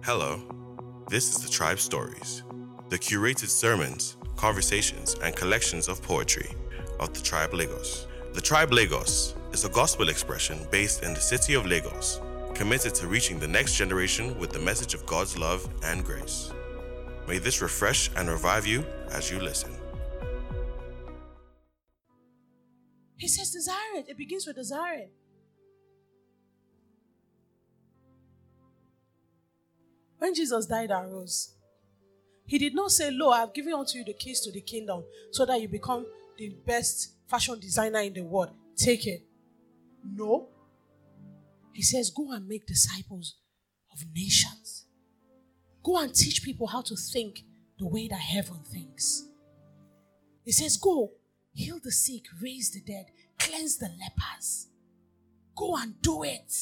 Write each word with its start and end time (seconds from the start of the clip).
Hello, 0.00 0.40
this 1.08 1.28
is 1.28 1.44
the 1.44 1.48
Tribe 1.48 1.78
Stories, 1.78 2.42
the 2.88 2.98
curated 2.98 3.48
sermons, 3.48 4.16
conversations, 4.34 5.14
and 5.22 5.36
collections 5.36 5.86
of 5.86 6.02
poetry 6.02 6.50
of 6.98 7.14
the 7.14 7.20
Tribe 7.20 7.54
Lagos. 7.54 8.08
The 8.32 8.40
Tribe 8.40 8.72
Lagos 8.72 9.36
is 9.52 9.64
a 9.64 9.68
gospel 9.68 10.08
expression 10.08 10.58
based 10.72 11.04
in 11.04 11.14
the 11.14 11.20
city 11.20 11.54
of 11.54 11.66
Lagos, 11.66 12.20
committed 12.52 12.96
to 12.96 13.06
reaching 13.06 13.38
the 13.38 13.46
next 13.46 13.76
generation 13.76 14.36
with 14.40 14.50
the 14.50 14.58
message 14.58 14.94
of 14.94 15.06
God's 15.06 15.38
love 15.38 15.68
and 15.84 16.04
grace. 16.04 16.50
May 17.28 17.38
this 17.38 17.62
refresh 17.62 18.10
and 18.16 18.28
revive 18.28 18.66
you 18.66 18.84
as 19.12 19.30
you 19.30 19.38
listen. 19.38 19.70
He 23.18 23.28
says, 23.28 23.52
desire 23.52 23.76
it. 23.94 24.06
It 24.08 24.16
begins 24.16 24.48
with 24.48 24.56
desiring. 24.56 25.10
When 30.22 30.36
Jesus 30.36 30.66
died 30.66 30.92
and 30.92 31.12
rose, 31.12 31.52
he 32.46 32.56
did 32.56 32.76
not 32.76 32.92
say, 32.92 33.10
Lo, 33.10 33.30
I've 33.30 33.52
given 33.52 33.72
unto 33.72 33.98
you 33.98 34.04
the 34.04 34.12
keys 34.12 34.40
to 34.42 34.52
the 34.52 34.60
kingdom 34.60 35.02
so 35.32 35.44
that 35.44 35.60
you 35.60 35.66
become 35.66 36.06
the 36.38 36.54
best 36.64 37.14
fashion 37.26 37.58
designer 37.58 37.98
in 37.98 38.12
the 38.12 38.20
world. 38.20 38.50
Take 38.76 39.04
it. 39.08 39.24
No. 40.04 40.46
He 41.72 41.82
says, 41.82 42.10
Go 42.10 42.30
and 42.30 42.46
make 42.46 42.66
disciples 42.66 43.34
of 43.92 43.98
nations. 44.14 44.86
Go 45.82 45.98
and 45.98 46.14
teach 46.14 46.44
people 46.44 46.68
how 46.68 46.82
to 46.82 46.94
think 46.94 47.42
the 47.76 47.88
way 47.88 48.06
that 48.06 48.20
heaven 48.20 48.60
thinks. 48.64 49.26
He 50.44 50.52
says, 50.52 50.76
Go, 50.76 51.14
heal 51.52 51.80
the 51.82 51.90
sick, 51.90 52.26
raise 52.40 52.70
the 52.70 52.80
dead, 52.80 53.06
cleanse 53.40 53.78
the 53.78 53.88
lepers. 53.88 54.68
Go 55.56 55.76
and 55.78 56.00
do 56.00 56.22
it. 56.22 56.52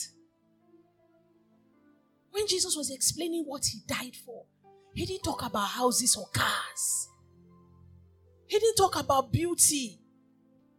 When 2.31 2.47
Jesus 2.47 2.77
was 2.77 2.91
explaining 2.91 3.45
what 3.47 3.65
he 3.65 3.81
died 3.87 4.17
for, 4.25 4.45
he 4.95 5.07
didn't 5.07 5.25
talk 5.25 5.45
about 5.45 5.69
houses 5.69 6.17
or 6.17 6.27
cars. 6.33 7.09
He 8.47 8.59
didn't 8.59 8.77
talk 8.77 8.99
about 8.99 9.33
beauty. 9.33 10.01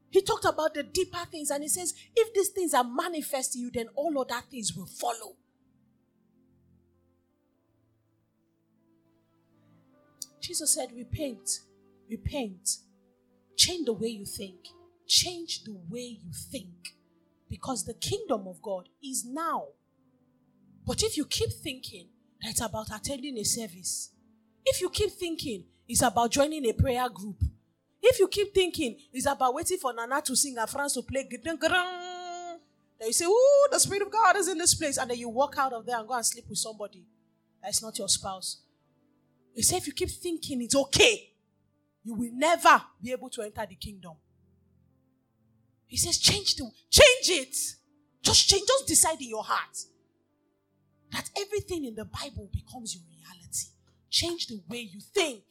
He 0.09 0.21
talked 0.21 0.45
about 0.45 0.73
the 0.73 0.83
deeper 0.83 1.25
things 1.31 1.51
and 1.51 1.63
he 1.63 1.69
says, 1.69 1.93
if 2.15 2.33
these 2.33 2.49
things 2.49 2.73
are 2.73 2.83
manifest 2.83 3.53
to 3.53 3.59
you, 3.59 3.71
then 3.71 3.87
all 3.95 4.19
other 4.19 4.41
things 4.49 4.75
will 4.75 4.85
follow. 4.85 5.35
Jesus 10.41 10.73
said, 10.73 10.89
Repent, 10.93 11.61
repent, 12.09 12.77
change 13.55 13.85
the 13.85 13.93
way 13.93 14.09
you 14.09 14.25
think, 14.25 14.67
change 15.07 15.63
the 15.63 15.77
way 15.89 16.19
you 16.21 16.31
think, 16.33 16.95
because 17.47 17.85
the 17.85 17.93
kingdom 17.93 18.47
of 18.47 18.61
God 18.61 18.89
is 19.03 19.23
now. 19.23 19.67
But 20.85 21.03
if 21.03 21.17
you 21.17 21.25
keep 21.25 21.51
thinking 21.51 22.07
that 22.41 22.51
it's 22.51 22.61
about 22.61 22.87
attending 22.93 23.37
a 23.37 23.43
service, 23.43 24.11
if 24.65 24.81
you 24.81 24.89
keep 24.89 25.11
thinking 25.11 25.65
it's 25.87 26.01
about 26.01 26.31
joining 26.31 26.65
a 26.65 26.73
prayer 26.73 27.07
group, 27.09 27.41
if 28.01 28.19
you 28.19 28.27
keep 28.27 28.53
thinking 28.53 28.97
it's 29.13 29.27
about 29.27 29.53
waiting 29.53 29.77
for 29.77 29.93
Nana 29.93 30.21
to 30.23 30.35
sing 30.35 30.57
and 30.57 30.69
Franz 30.69 30.93
to 30.93 31.03
play, 31.03 31.27
then 31.43 33.07
you 33.07 33.13
say, 33.13 33.25
Oh, 33.27 33.67
the 33.71 33.79
Spirit 33.79 34.03
of 34.03 34.11
God 34.11 34.37
is 34.37 34.47
in 34.47 34.57
this 34.57 34.73
place. 34.73 34.97
And 34.97 35.09
then 35.09 35.17
you 35.17 35.29
walk 35.29 35.55
out 35.57 35.73
of 35.73 35.85
there 35.85 35.97
and 35.99 36.07
go 36.07 36.15
and 36.15 36.25
sleep 36.25 36.45
with 36.49 36.57
somebody 36.57 37.05
that's 37.61 37.81
not 37.81 37.97
your 37.97 38.09
spouse. 38.09 38.61
He 39.53 39.61
said, 39.61 39.77
if 39.77 39.87
you 39.87 39.93
keep 39.93 40.09
thinking 40.09 40.61
it's 40.61 40.75
okay, 40.75 41.31
you 42.03 42.15
will 42.15 42.31
never 42.33 42.81
be 43.01 43.11
able 43.11 43.29
to 43.29 43.41
enter 43.41 43.65
the 43.67 43.75
kingdom. 43.75 44.13
He 45.85 45.97
says, 45.97 46.17
change 46.17 46.55
the 46.55 46.69
change 46.89 47.29
it. 47.29 47.55
Just 48.23 48.47
change, 48.47 48.63
just 48.67 48.87
decide 48.87 49.19
in 49.19 49.29
your 49.29 49.43
heart 49.43 49.77
that 51.11 51.29
everything 51.37 51.85
in 51.85 51.95
the 51.95 52.05
Bible 52.05 52.49
becomes 52.53 52.95
your 52.95 53.03
reality. 53.09 53.67
Change 54.09 54.47
the 54.47 54.61
way 54.69 54.89
you 54.91 54.99
think. 54.99 55.43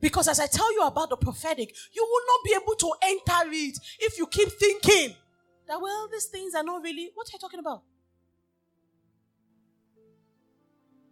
Because 0.00 0.28
as 0.28 0.38
I 0.38 0.46
tell 0.46 0.72
you 0.72 0.82
about 0.82 1.10
the 1.10 1.16
prophetic, 1.16 1.74
you 1.92 2.06
will 2.08 2.22
not 2.26 2.44
be 2.44 2.54
able 2.54 2.74
to 2.76 2.92
enter 3.02 3.50
it 3.52 3.78
if 4.00 4.18
you 4.18 4.26
keep 4.26 4.48
thinking 4.48 5.14
that, 5.66 5.80
well, 5.80 6.08
these 6.10 6.26
things 6.26 6.54
are 6.54 6.62
not 6.62 6.82
really. 6.82 7.10
What 7.14 7.26
are 7.26 7.30
you 7.32 7.38
talking 7.38 7.60
about? 7.60 7.82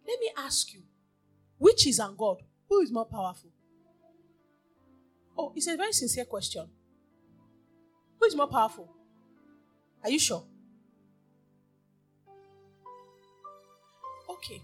Let 0.07 0.21
me 0.21 0.31
ask 0.37 0.73
you 0.73 0.83
which 1.59 1.87
is 1.87 1.99
and 1.99 2.17
God, 2.17 2.43
who 2.69 2.81
is 2.81 2.93
more 2.93 3.07
powerful? 3.07 3.51
Oh, 5.37 5.53
it's 5.55 5.67
a 5.67 5.77
very 5.77 5.93
sincere 5.93 6.25
question. 6.25 6.67
Who 8.19 8.27
is 8.27 8.35
more 8.35 8.47
powerful? 8.47 8.91
Are 10.03 10.11
you 10.11 10.19
sure? 10.19 10.45
Okay. 14.37 14.63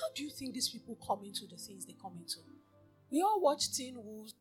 How 0.00 0.06
do 0.14 0.22
you 0.22 0.30
think 0.30 0.54
these 0.54 0.68
people 0.68 0.96
come 1.06 1.24
into 1.24 1.46
the 1.50 1.56
things 1.56 1.84
they 1.86 1.94
come 2.00 2.16
into? 2.18 2.38
We 3.10 3.22
all 3.22 3.40
watch 3.40 3.72
Teen 3.72 3.96
Wolves, 3.96 4.34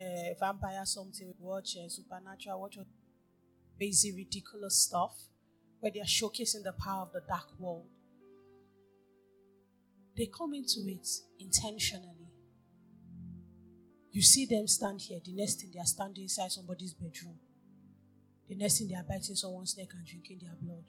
uh, 0.00 0.34
Vampire 0.38 0.84
something, 0.84 1.26
we 1.26 1.46
watch 1.46 1.76
uh, 1.76 1.88
Supernatural, 1.88 2.60
watch 2.60 2.78
basic 3.78 4.14
ridiculous 4.16 4.78
stuff 4.78 5.14
where 5.80 5.90
they 5.92 6.00
are 6.00 6.04
showcasing 6.04 6.62
the 6.62 6.72
power 6.72 7.02
of 7.02 7.12
the 7.12 7.20
dark 7.28 7.48
world. 7.58 7.86
They 10.16 10.26
come 10.26 10.54
into 10.54 10.80
it 10.86 11.08
intentionally. 11.40 12.28
You 14.12 14.22
see 14.22 14.46
them 14.46 14.68
stand 14.68 15.00
here, 15.00 15.20
the 15.24 15.32
next 15.32 15.60
thing 15.60 15.70
they 15.74 15.80
are 15.80 15.86
standing 15.86 16.24
inside 16.24 16.52
somebody's 16.52 16.94
bedroom. 16.94 17.38
The 18.48 18.54
next 18.54 18.78
thing 18.78 18.88
they 18.88 18.94
are 18.94 19.04
biting 19.08 19.34
someone's 19.34 19.76
neck 19.76 19.88
and 19.94 20.06
drinking 20.06 20.40
their 20.42 20.54
blood. 20.60 20.84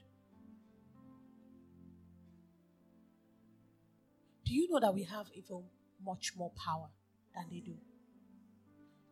Do 4.44 4.54
you 4.54 4.70
know 4.70 4.80
that 4.80 4.94
we 4.94 5.04
have 5.04 5.26
even 5.34 5.64
much 6.04 6.32
more 6.36 6.52
power 6.64 6.88
than 7.34 7.44
they 7.50 7.60
do? 7.60 7.74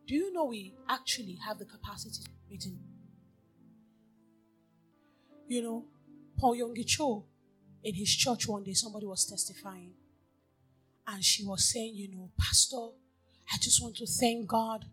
Do 0.07 0.15
you 0.15 0.33
know 0.33 0.45
we 0.45 0.75
actually 0.89 1.37
have 1.45 1.59
the 1.59 1.65
capacity 1.65 2.23
to? 2.59 2.69
You 5.47 5.61
know, 5.61 5.85
Paul 6.37 6.55
Yonggi 6.55 6.85
Cho 6.85 7.25
in 7.83 7.95
his 7.95 8.15
church 8.15 8.47
one 8.47 8.63
day, 8.63 8.73
somebody 8.73 9.05
was 9.05 9.25
testifying 9.25 9.93
and 11.07 11.23
she 11.23 11.43
was 11.43 11.69
saying, 11.71 11.93
you 11.95 12.09
know, 12.09 12.29
Pastor, 12.39 12.95
I 13.51 13.57
just 13.59 13.81
want 13.81 13.97
to 13.97 14.07
thank 14.07 14.47
God. 14.47 14.85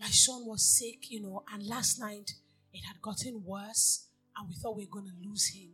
My 0.00 0.08
son 0.08 0.46
was 0.46 0.64
sick, 0.64 1.10
you 1.10 1.20
know, 1.20 1.42
and 1.52 1.66
last 1.66 1.98
night 1.98 2.32
it 2.72 2.84
had 2.86 3.02
gotten 3.02 3.42
worse, 3.44 4.06
and 4.36 4.48
we 4.48 4.54
thought 4.54 4.76
we 4.76 4.84
were 4.84 5.00
going 5.00 5.06
to 5.06 5.28
lose 5.28 5.48
him. 5.48 5.70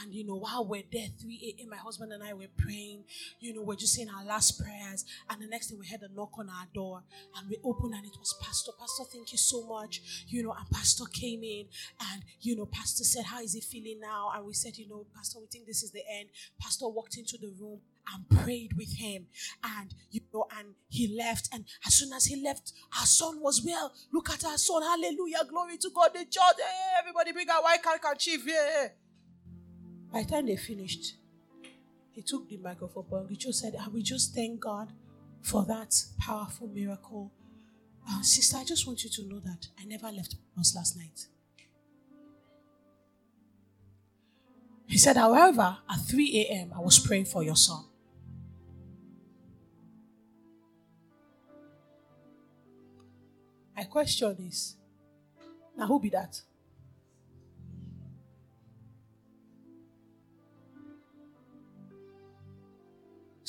And 0.00 0.14
you 0.14 0.26
know, 0.26 0.36
while 0.36 0.64
we're 0.66 0.82
there, 0.92 1.08
3 1.20 1.56
a.m., 1.58 1.70
my 1.70 1.76
husband 1.76 2.12
and 2.12 2.22
I 2.22 2.32
were 2.34 2.46
praying. 2.56 3.04
You 3.40 3.54
know, 3.54 3.62
we're 3.62 3.76
just 3.76 3.94
saying 3.94 4.08
our 4.08 4.24
last 4.24 4.62
prayers. 4.62 5.04
And 5.30 5.40
the 5.42 5.46
next 5.46 5.70
thing 5.70 5.78
we 5.78 5.86
had 5.86 6.02
a 6.02 6.12
knock 6.14 6.32
on 6.38 6.48
our 6.48 6.66
door. 6.74 7.02
And 7.36 7.48
we 7.48 7.58
opened 7.64 7.94
and 7.94 8.04
it 8.04 8.18
was 8.18 8.34
Pastor. 8.42 8.72
Pastor, 8.78 9.04
thank 9.12 9.32
you 9.32 9.38
so 9.38 9.66
much. 9.66 10.24
You 10.28 10.42
know, 10.42 10.52
and 10.52 10.68
Pastor 10.70 11.04
came 11.12 11.42
in 11.42 11.66
and 12.12 12.22
you 12.40 12.56
know, 12.56 12.66
Pastor 12.66 13.04
said, 13.04 13.24
How 13.24 13.40
is 13.40 13.54
he 13.54 13.60
feeling 13.60 14.00
now? 14.00 14.30
And 14.34 14.46
we 14.46 14.54
said, 14.54 14.76
you 14.76 14.88
know, 14.88 15.06
Pastor, 15.14 15.38
we 15.40 15.46
think 15.46 15.66
this 15.66 15.82
is 15.82 15.92
the 15.92 16.02
end. 16.18 16.28
Pastor 16.60 16.88
walked 16.88 17.16
into 17.16 17.38
the 17.38 17.52
room 17.60 17.80
and 18.12 18.28
prayed 18.42 18.72
with 18.76 18.96
him. 18.96 19.26
And 19.62 19.94
you 20.10 20.20
know, 20.32 20.46
and 20.58 20.74
he 20.88 21.16
left. 21.16 21.48
And 21.52 21.64
as 21.86 21.94
soon 21.94 22.12
as 22.12 22.26
he 22.26 22.42
left, 22.42 22.72
our 22.98 23.06
son 23.06 23.40
was 23.40 23.62
well. 23.64 23.92
Look 24.12 24.30
at 24.30 24.44
our 24.44 24.58
son. 24.58 24.82
Hallelujah. 24.82 25.44
Glory 25.48 25.76
to 25.78 25.90
God. 25.94 26.10
The 26.12 26.20
church. 26.20 26.58
Hey, 26.58 26.98
everybody 27.00 27.32
bring 27.32 27.48
our 27.50 27.62
white 27.62 27.82
car 27.82 27.98
chief. 28.16 28.46
Yeah. 28.46 28.88
By 30.12 30.22
the 30.22 30.30
time 30.30 30.46
they 30.46 30.56
finished, 30.56 31.14
he 32.10 32.22
took 32.22 32.48
the 32.48 32.58
microphone 32.58 33.06
and 33.12 33.30
he 33.30 33.36
just 33.36 33.60
said, 33.60 33.74
I 33.80 33.88
will 33.88 34.02
just 34.02 34.34
thank 34.34 34.60
God 34.60 34.92
for 35.40 35.64
that 35.64 35.94
powerful 36.18 36.68
miracle. 36.68 37.32
Uh, 38.08 38.20
sister, 38.22 38.58
I 38.58 38.64
just 38.64 38.86
want 38.86 39.02
you 39.04 39.10
to 39.10 39.26
know 39.28 39.40
that 39.40 39.68
I 39.80 39.84
never 39.84 40.10
left 40.12 40.36
house 40.54 40.74
last 40.76 40.96
night. 40.98 41.26
He 44.86 44.98
said, 44.98 45.16
however, 45.16 45.78
at 45.88 46.00
3 46.00 46.46
a.m., 46.50 46.72
I 46.76 46.80
was 46.80 46.98
praying 46.98 47.24
for 47.24 47.42
your 47.42 47.56
son. 47.56 47.84
My 53.74 53.84
question 53.84 54.36
is 54.46 54.76
now, 55.76 55.86
who 55.86 55.98
be 55.98 56.10
that? 56.10 56.42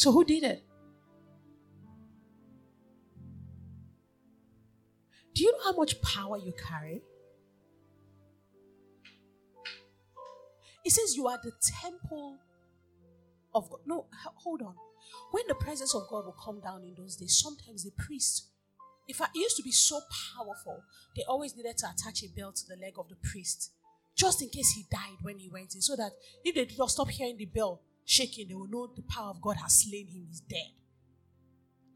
So, 0.03 0.11
who 0.11 0.25
did 0.25 0.43
it? 0.43 0.61
Do 5.33 5.43
you 5.45 5.53
know 5.53 5.63
how 5.63 5.71
much 5.71 6.01
power 6.01 6.37
you 6.37 6.51
carry? 6.51 7.01
It 10.83 10.91
says 10.91 11.15
you 11.15 11.29
are 11.29 11.39
the 11.41 11.53
temple 11.81 12.35
of 13.55 13.69
God. 13.69 13.79
No, 13.85 14.07
hold 14.43 14.61
on. 14.63 14.75
When 15.31 15.43
the 15.47 15.55
presence 15.55 15.95
of 15.95 16.09
God 16.09 16.25
will 16.25 16.35
come 16.43 16.59
down 16.59 16.83
in 16.83 16.95
those 16.97 17.15
days, 17.15 17.39
sometimes 17.41 17.85
the 17.85 17.91
priest, 17.91 18.47
if 19.07 19.21
I 19.21 19.27
used 19.33 19.55
to 19.55 19.63
be 19.63 19.71
so 19.71 20.01
powerful, 20.35 20.83
they 21.15 21.23
always 21.23 21.55
needed 21.55 21.77
to 21.77 21.85
attach 21.85 22.23
a 22.23 22.27
belt 22.27 22.57
to 22.57 22.67
the 22.67 22.75
leg 22.75 22.95
of 22.97 23.07
the 23.07 23.15
priest 23.23 23.71
just 24.17 24.41
in 24.41 24.49
case 24.49 24.71
he 24.71 24.85
died 24.91 25.17
when 25.21 25.39
he 25.39 25.49
went 25.49 25.75
in, 25.75 25.81
so 25.81 25.95
that 25.95 26.11
if 26.43 26.55
they 26.55 26.65
did 26.65 26.77
not 26.77 26.91
stop 26.91 27.09
hearing 27.09 27.37
the 27.37 27.45
bell 27.45 27.81
shaking, 28.05 28.47
they 28.47 28.53
will 28.53 28.67
know 28.67 28.87
the 28.87 29.01
power 29.03 29.29
of 29.29 29.41
God 29.41 29.57
has 29.61 29.83
slain 29.83 30.07
him, 30.07 30.25
he's 30.27 30.41
dead. 30.41 30.71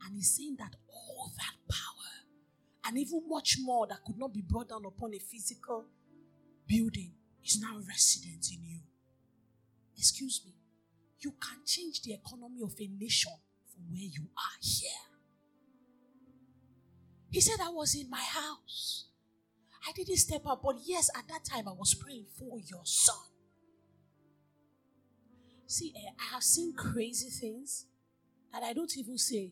And 0.05 0.15
he's 0.15 0.35
saying 0.35 0.55
that 0.59 0.75
all 0.89 1.31
that 1.37 1.55
power, 1.69 2.25
and 2.85 2.97
even 2.97 3.21
much 3.27 3.57
more 3.59 3.87
that 3.87 4.03
could 4.05 4.17
not 4.17 4.33
be 4.33 4.41
brought 4.41 4.69
down 4.69 4.85
upon 4.85 5.13
a 5.13 5.19
physical 5.19 5.85
building, 6.67 7.11
is 7.43 7.61
now 7.61 7.79
resident 7.87 8.47
in 8.51 8.63
you. 8.63 8.79
Excuse 9.97 10.41
me. 10.45 10.53
You 11.19 11.31
can 11.31 11.59
change 11.65 12.01
the 12.03 12.13
economy 12.13 12.61
of 12.63 12.73
a 12.79 12.87
nation 12.99 13.33
from 13.73 13.83
where 13.89 13.99
you 13.99 14.27
are 14.37 14.57
here. 14.61 14.89
He 17.29 17.41
said, 17.41 17.59
I 17.61 17.69
was 17.69 17.95
in 17.95 18.09
my 18.09 18.21
house. 18.21 19.05
I 19.87 19.91
didn't 19.93 20.17
step 20.17 20.45
up, 20.45 20.61
but 20.63 20.77
yes, 20.85 21.09
at 21.17 21.27
that 21.29 21.45
time 21.45 21.67
I 21.67 21.71
was 21.71 21.93
praying 21.93 22.25
for 22.37 22.59
your 22.59 22.81
son. 22.83 23.15
See, 25.67 25.93
eh, 25.95 26.11
I 26.17 26.33
have 26.33 26.43
seen 26.43 26.73
crazy 26.73 27.29
things 27.29 27.85
that 28.53 28.63
I 28.63 28.73
don't 28.73 28.97
even 28.97 29.17
say 29.17 29.51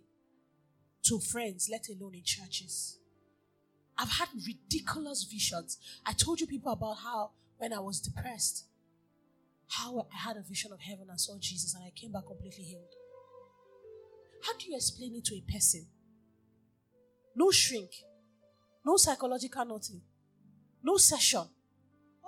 to 1.04 1.20
friends, 1.20 1.70
let 1.70 1.88
alone 1.90 2.16
in 2.16 2.24
churches. 2.24 2.98
I've 3.98 4.12
had 4.12 4.30
ridiculous 4.46 5.24
visions. 5.24 5.78
I 6.06 6.14
told 6.14 6.40
you 6.40 6.48
people 6.48 6.72
about 6.72 6.96
how 7.04 7.32
when 7.58 7.74
I 7.74 7.80
was 7.80 8.00
depressed, 8.00 8.66
how 9.68 10.08
I 10.14 10.18
had 10.28 10.38
a 10.38 10.42
vision 10.42 10.72
of 10.72 10.80
heaven 10.80 11.08
and 11.10 11.20
saw 11.20 11.38
Jesus 11.40 11.76
and 11.76 11.84
I 11.84 11.92
came 11.92 12.12
back 12.12 12.26
completely 12.26 12.64
healed. 12.64 12.94
How 14.44 14.54
do 14.58 14.70
you 14.70 14.76
explain 14.76 15.16
it 15.16 15.26
to 15.26 15.36
a 15.36 15.52
person? 15.52 15.86
No 17.36 17.52
shrink, 17.52 17.92
no 18.86 18.96
psychological 18.96 19.66
nothing, 19.66 20.02
no 20.82 20.98
session. 20.98 21.44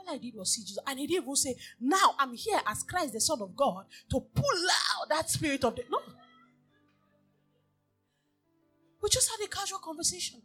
All 0.07 0.13
I 0.13 0.17
did 0.17 0.35
was 0.35 0.53
see 0.53 0.61
Jesus. 0.61 0.79
And 0.85 0.99
he 0.99 1.07
didn't 1.07 1.23
even 1.23 1.35
say, 1.35 1.55
Now 1.79 2.15
I'm 2.17 2.33
here 2.33 2.59
as 2.65 2.83
Christ, 2.83 3.13
the 3.13 3.21
Son 3.21 3.41
of 3.41 3.55
God, 3.55 3.85
to 4.09 4.19
pull 4.19 4.67
out 4.99 5.09
that 5.09 5.29
spirit 5.29 5.63
of 5.63 5.75
the. 5.75 5.83
No. 5.89 5.99
We 9.01 9.09
just 9.09 9.29
had 9.29 9.45
a 9.45 9.49
casual 9.49 9.79
conversation. 9.79 10.41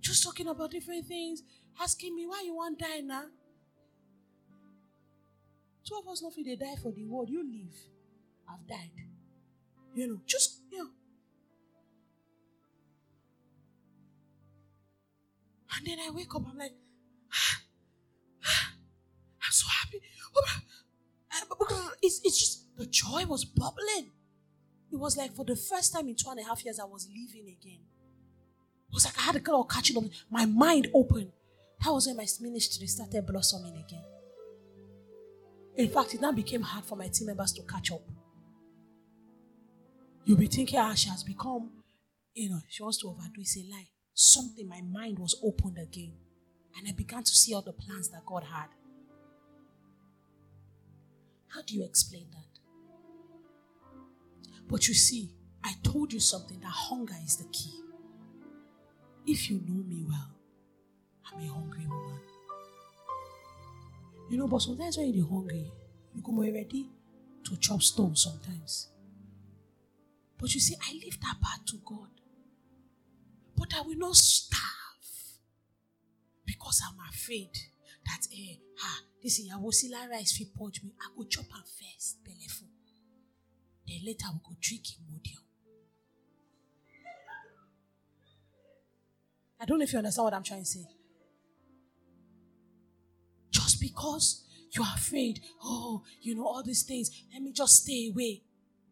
Just 0.00 0.22
talking 0.22 0.46
about 0.46 0.70
different 0.70 1.06
things, 1.06 1.42
asking 1.80 2.14
me 2.14 2.26
why 2.26 2.42
you 2.44 2.54
want 2.54 2.78
to 2.78 2.84
die 2.84 3.00
now. 3.00 3.24
Two 5.86 5.96
of 5.96 6.08
us 6.08 6.22
not 6.22 6.34
feel 6.34 6.44
they 6.44 6.56
die 6.56 6.74
for 6.82 6.92
the 6.92 7.04
world. 7.04 7.28
You 7.30 7.42
live. 7.42 7.74
I've 8.48 8.66
died. 8.66 8.90
You 9.94 10.08
know, 10.08 10.20
just 10.26 10.60
you 10.70 10.78
know. 10.78 10.90
And 15.76 15.86
then 15.86 15.98
I 16.00 16.10
wake 16.10 16.34
up, 16.34 16.42
I'm 16.50 16.58
like, 16.58 16.72
so 19.60 19.66
happy. 19.68 20.00
It's, 22.02 22.20
it's 22.24 22.38
just 22.38 22.76
the 22.76 22.86
joy 22.86 23.24
was 23.26 23.44
bubbling. 23.44 24.10
It 24.92 24.96
was 24.96 25.16
like 25.16 25.34
for 25.34 25.44
the 25.44 25.56
first 25.56 25.92
time 25.92 26.08
in 26.08 26.14
two 26.14 26.30
and 26.30 26.40
a 26.40 26.44
half 26.44 26.64
years, 26.64 26.78
I 26.78 26.84
was 26.84 27.08
living 27.08 27.48
again. 27.48 27.80
It 28.88 28.94
was 28.94 29.04
like 29.04 29.18
I 29.18 29.22
had 29.22 29.36
a 29.36 29.52
of 29.52 29.68
catching 29.68 29.96
up. 29.96 30.04
My 30.30 30.46
mind 30.46 30.88
opened. 30.94 31.32
That 31.84 31.90
was 31.90 32.06
when 32.06 32.16
my 32.16 32.26
ministry 32.40 32.86
started 32.86 33.26
blossoming 33.26 33.76
again. 33.76 34.04
In 35.76 35.88
fact, 35.90 36.14
it 36.14 36.20
now 36.20 36.32
became 36.32 36.62
hard 36.62 36.84
for 36.84 36.96
my 36.96 37.08
team 37.08 37.26
members 37.26 37.52
to 37.52 37.62
catch 37.62 37.92
up. 37.92 38.00
You'll 40.24 40.38
be 40.38 40.46
thinking, 40.46 40.78
ah, 40.78 40.94
she 40.94 41.10
has 41.10 41.22
become, 41.22 41.70
you 42.34 42.48
know, 42.50 42.60
she 42.68 42.82
wants 42.82 42.98
to 42.98 43.08
overdo. 43.08 43.40
It's 43.40 43.56
a 43.56 43.60
lie. 43.70 43.88
Something, 44.14 44.68
my 44.68 44.80
mind 44.80 45.18
was 45.18 45.38
opened 45.42 45.78
again. 45.78 46.14
And 46.78 46.88
I 46.88 46.92
began 46.92 47.22
to 47.22 47.32
see 47.32 47.54
all 47.54 47.62
the 47.62 47.72
plans 47.72 48.08
that 48.10 48.24
God 48.24 48.44
had. 48.44 48.68
How 51.48 51.62
do 51.62 51.74
you 51.74 51.84
explain 51.84 52.26
that? 52.30 52.60
But 54.68 54.88
you 54.88 54.94
see, 54.94 55.30
I 55.64 55.74
told 55.82 56.12
you 56.12 56.20
something 56.20 56.60
that 56.60 56.68
hunger 56.70 57.14
is 57.24 57.36
the 57.36 57.44
key. 57.52 57.80
If 59.26 59.50
you 59.50 59.60
know 59.66 59.82
me 59.84 60.04
well, 60.06 60.30
I'm 61.32 61.40
a 61.40 61.52
hungry 61.52 61.86
woman. 61.86 62.20
You 64.30 64.38
know, 64.38 64.48
but 64.48 64.60
sometimes 64.60 64.98
when 64.98 65.12
you're 65.14 65.28
hungry, 65.28 65.70
you 66.14 66.22
come 66.22 66.40
ready 66.40 66.88
to 67.44 67.56
chop 67.58 67.82
stones 67.82 68.22
sometimes. 68.22 68.88
But 70.38 70.52
you 70.54 70.60
see, 70.60 70.76
I 70.88 70.92
leave 70.92 71.20
that 71.20 71.36
part 71.40 71.66
to 71.68 71.76
God. 71.84 72.08
But 73.56 73.74
I 73.74 73.80
will 73.82 73.96
not 73.96 74.16
starve 74.16 74.60
because 76.44 76.82
I'm 76.86 76.98
afraid 77.08 77.50
that 78.06 78.26
eh, 78.32 78.56
ah, 78.84 79.00
this 79.22 79.38
is 79.38 79.50
Yawosila 79.50 80.08
rice 80.10 80.36
fit 80.36 80.48
purge 80.54 80.82
me. 80.82 80.92
I 81.00 81.08
go 81.16 81.24
chop 81.24 81.46
am 81.54 81.62
first, 81.62 82.18
bellyful. 82.24 82.68
Then 83.86 83.98
later 84.04 84.26
we 84.32 84.40
go 84.42 84.56
drink 84.60 84.84
Imodium. 84.86 85.42
I 89.60 89.64
don't 89.64 89.78
know 89.78 89.84
if 89.84 89.92
you 89.92 89.98
understand 89.98 90.24
what 90.24 90.34
I'm 90.34 90.42
trying 90.42 90.60
to 90.60 90.66
say 90.66 90.84
Just 93.50 93.80
because 93.80 94.44
you 94.72 94.82
are 94.82 94.94
afraid, 94.94 95.40
oh, 95.64 96.02
you 96.20 96.34
know, 96.34 96.46
all 96.46 96.62
these 96.62 96.82
things, 96.82 97.10
let 97.32 97.42
me 97.42 97.52
just 97.52 97.82
stay 97.82 98.10
away. 98.12 98.42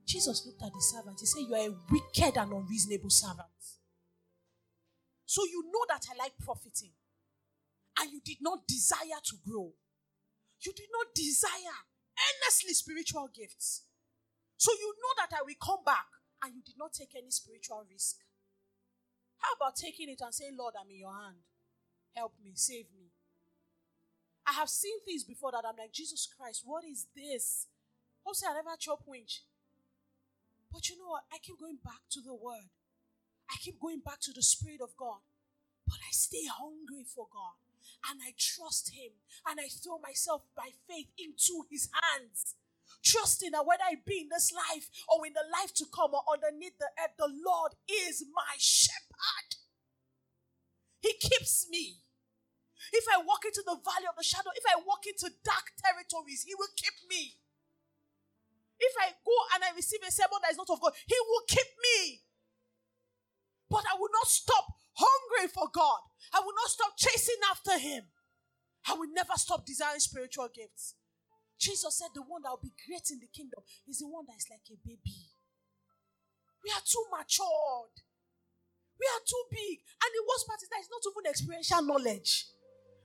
Jesus 0.06 0.44
looked 0.46 0.62
at 0.62 0.72
the 0.72 0.80
servant. 0.80 1.20
He 1.20 1.26
said, 1.26 1.42
You 1.48 1.54
are 1.54 1.68
a 1.68 1.76
wicked 1.90 2.36
and 2.38 2.52
unreasonable 2.52 3.10
servant. 3.10 3.48
So 5.26 5.42
you 5.44 5.64
know 5.66 5.84
that 5.88 6.04
I 6.12 6.16
like 6.22 6.32
profiting. 6.42 6.92
And 8.00 8.10
you 8.10 8.20
did 8.24 8.38
not 8.40 8.66
desire 8.66 9.20
to 9.22 9.36
grow. 9.46 9.72
You 10.60 10.72
did 10.72 10.88
not 10.90 11.14
desire 11.14 11.78
earnestly 12.14 12.74
spiritual 12.74 13.28
gifts. 13.34 13.84
So 14.56 14.72
you 14.72 14.94
know 14.96 15.14
that 15.18 15.36
I 15.36 15.42
will 15.42 15.58
come 15.60 15.84
back 15.84 16.06
and 16.42 16.54
you 16.54 16.62
did 16.62 16.78
not 16.78 16.92
take 16.92 17.14
any 17.16 17.30
spiritual 17.30 17.84
risk. 17.90 18.16
How 19.38 19.52
about 19.56 19.76
taking 19.76 20.08
it 20.08 20.20
and 20.22 20.34
saying, 20.34 20.56
Lord, 20.58 20.74
I'm 20.80 20.90
in 20.90 20.98
your 20.98 21.12
hand. 21.12 21.44
Help 22.16 22.32
me, 22.42 22.52
save 22.54 22.86
me. 22.96 23.12
I 24.46 24.52
have 24.52 24.68
seen 24.68 25.00
things 25.04 25.24
before 25.24 25.52
that 25.52 25.64
I'm 25.66 25.76
like, 25.76 25.92
Jesus 25.92 26.28
Christ, 26.28 26.62
what 26.64 26.84
is 26.84 27.06
this? 27.16 27.66
Also, 28.24 28.46
I 28.48 28.54
never 28.54 28.76
chop 28.78 29.00
winch. 29.06 29.42
But 30.72 30.88
you 30.88 30.98
know 30.98 31.08
what? 31.08 31.24
I 31.32 31.38
keep 31.38 31.58
going 31.58 31.78
back 31.84 32.08
to 32.12 32.20
the 32.20 32.34
word. 32.34 32.68
I 33.50 33.56
keep 33.60 33.80
going 33.80 34.00
back 34.00 34.20
to 34.22 34.32
the 34.32 34.42
Spirit 34.42 34.80
of 34.80 34.96
God. 34.96 35.20
But 35.86 36.00
I 36.00 36.12
stay 36.12 36.46
hungry 36.48 37.04
for 37.04 37.26
God. 37.32 37.56
And 38.10 38.20
I 38.22 38.32
trust 38.38 38.92
Him. 38.94 39.18
And 39.48 39.60
I 39.60 39.68
throw 39.68 39.98
myself 39.98 40.42
by 40.56 40.70
faith 40.88 41.08
into 41.18 41.66
His 41.70 41.88
hands. 41.92 42.56
Trusting 43.04 43.52
that 43.52 43.66
whether 43.66 43.84
I 43.84 44.00
be 44.04 44.24
in 44.24 44.28
this 44.32 44.52
life 44.52 44.88
or 45.08 45.26
in 45.26 45.32
the 45.32 45.44
life 45.44 45.74
to 45.76 45.86
come 45.88 46.12
or 46.14 46.24
underneath 46.28 46.78
the 46.78 46.88
earth, 46.96 47.16
the 47.18 47.28
Lord 47.28 47.76
is 47.84 48.24
my 48.32 48.56
shepherd. 48.56 49.60
He 51.00 51.12
keeps 51.20 51.68
me. 51.68 52.00
If 52.92 53.04
I 53.12 53.20
walk 53.20 53.44
into 53.44 53.60
the 53.64 53.76
valley 53.76 54.08
of 54.08 54.16
the 54.16 54.24
shadow, 54.24 54.52
if 54.56 54.64
I 54.64 54.80
walk 54.80 55.04
into 55.04 55.28
dark 55.44 55.72
territories, 55.76 56.44
He 56.48 56.54
will 56.54 56.72
keep 56.76 56.96
me. 57.08 57.36
If 58.80 58.94
I 59.00 59.12
go 59.24 59.36
and 59.54 59.64
I 59.64 59.76
receive 59.76 60.00
a 60.06 60.10
sermon 60.10 60.40
that 60.42 60.52
is 60.52 60.58
not 60.60 60.70
of 60.70 60.80
God, 60.80 60.92
He 61.06 61.16
will 61.28 61.44
keep 61.48 61.70
me. 61.80 62.24
But 63.68 63.84
I 63.88 63.96
will 63.96 64.12
not 64.12 64.28
stop 64.28 64.64
hungry 64.96 65.48
for 65.48 65.68
God. 65.72 66.00
I 66.34 66.40
will 66.40 66.54
not 66.58 66.68
stop 66.68 66.92
chasing 66.98 67.40
after 67.50 67.78
Him. 67.78 68.04
I 68.88 68.94
will 68.94 69.08
never 69.14 69.32
stop 69.36 69.64
desiring 69.64 70.00
spiritual 70.00 70.48
gifts. 70.52 70.94
Jesus 71.58 71.96
said, 71.96 72.08
The 72.14 72.22
one 72.22 72.42
that 72.42 72.50
will 72.50 72.60
be 72.62 72.74
great 72.86 73.06
in 73.10 73.20
the 73.20 73.30
kingdom 73.32 73.62
is 73.88 74.00
the 74.00 74.08
one 74.08 74.26
that 74.26 74.36
is 74.36 74.46
like 74.50 74.66
a 74.68 74.76
baby. 74.84 75.30
We 76.62 76.70
are 76.70 76.82
too 76.84 77.04
matured. 77.10 77.94
We 78.98 79.06
are 79.06 79.22
too 79.24 79.44
big. 79.50 79.78
And 80.02 80.10
the 80.12 80.24
worst 80.26 80.46
part 80.46 80.60
is 80.62 80.68
that 80.68 80.80
it's 80.80 80.90
not 80.90 81.04
even 81.06 81.30
experiential 81.30 81.82
knowledge. 81.82 82.46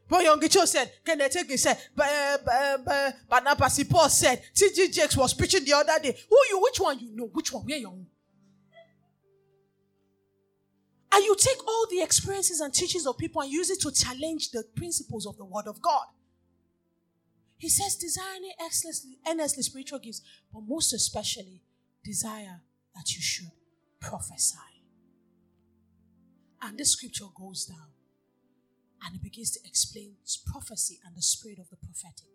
But 0.07 0.24
Young 0.24 0.41
Cho 0.50 0.65
said, 0.65 0.91
Kenneth 1.05 1.36
Hagin 1.36 1.59
said, 1.59 1.77
eh, 2.01 2.38
eh, 2.51 3.12
Barnabas 3.29 3.83
Paul 3.83 4.09
said, 4.09 4.41
T.D. 4.55 4.89
Jakes 4.89 5.15
was 5.15 5.36
preaching 5.36 5.63
the 5.63 5.74
other 5.74 6.00
day. 6.01 6.17
Who 6.29 6.38
you? 6.50 6.62
Which 6.62 6.79
one 6.79 7.00
you 7.00 7.15
know? 7.15 7.29
Which 7.31 7.53
one? 7.53 7.63
Where 7.63 7.77
you? 7.77 8.05
And 11.11 11.25
you 11.25 11.35
take 11.37 11.67
all 11.67 11.87
the 11.89 12.01
experiences 12.01 12.59
and 12.59 12.73
teachings 12.73 13.07
of 13.07 13.17
people 13.17 13.41
and 13.41 13.51
use 13.51 13.69
it 13.69 13.81
to 13.81 13.91
challenge 13.91 14.51
the 14.51 14.63
principles 14.75 15.25
of 15.25 15.37
the 15.37 15.45
Word 15.45 15.65
of 15.67 15.81
God. 15.81 16.05
He 17.57 17.67
says, 17.67 17.95
desiring 17.95 18.51
earnestly, 18.61 19.17
earnestly 19.27 19.63
spiritual 19.63 19.99
gifts, 19.99 20.21
but 20.53 20.61
most 20.67 20.93
especially, 20.93 21.61
desire 22.03 22.61
that 22.95 23.13
you 23.15 23.21
should 23.21 23.51
prophesy. 23.99 24.57
And 26.61 26.77
this 26.77 26.93
scripture 26.93 27.25
goes 27.37 27.65
down 27.65 27.89
and 29.05 29.15
it 29.15 29.23
begins 29.23 29.51
to 29.51 29.59
explain 29.65 30.15
prophecy 30.45 30.99
and 31.05 31.15
the 31.15 31.21
spirit 31.21 31.59
of 31.59 31.69
the 31.69 31.77
prophetic. 31.77 32.27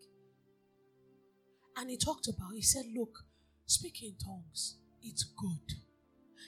And 1.77 1.91
he 1.91 1.97
talked 1.97 2.29
about, 2.29 2.53
he 2.55 2.63
said, 2.63 2.85
Look, 2.95 3.25
speak 3.67 4.03
in 4.03 4.15
tongues, 4.23 4.77
it's 5.03 5.25
good. 5.25 5.84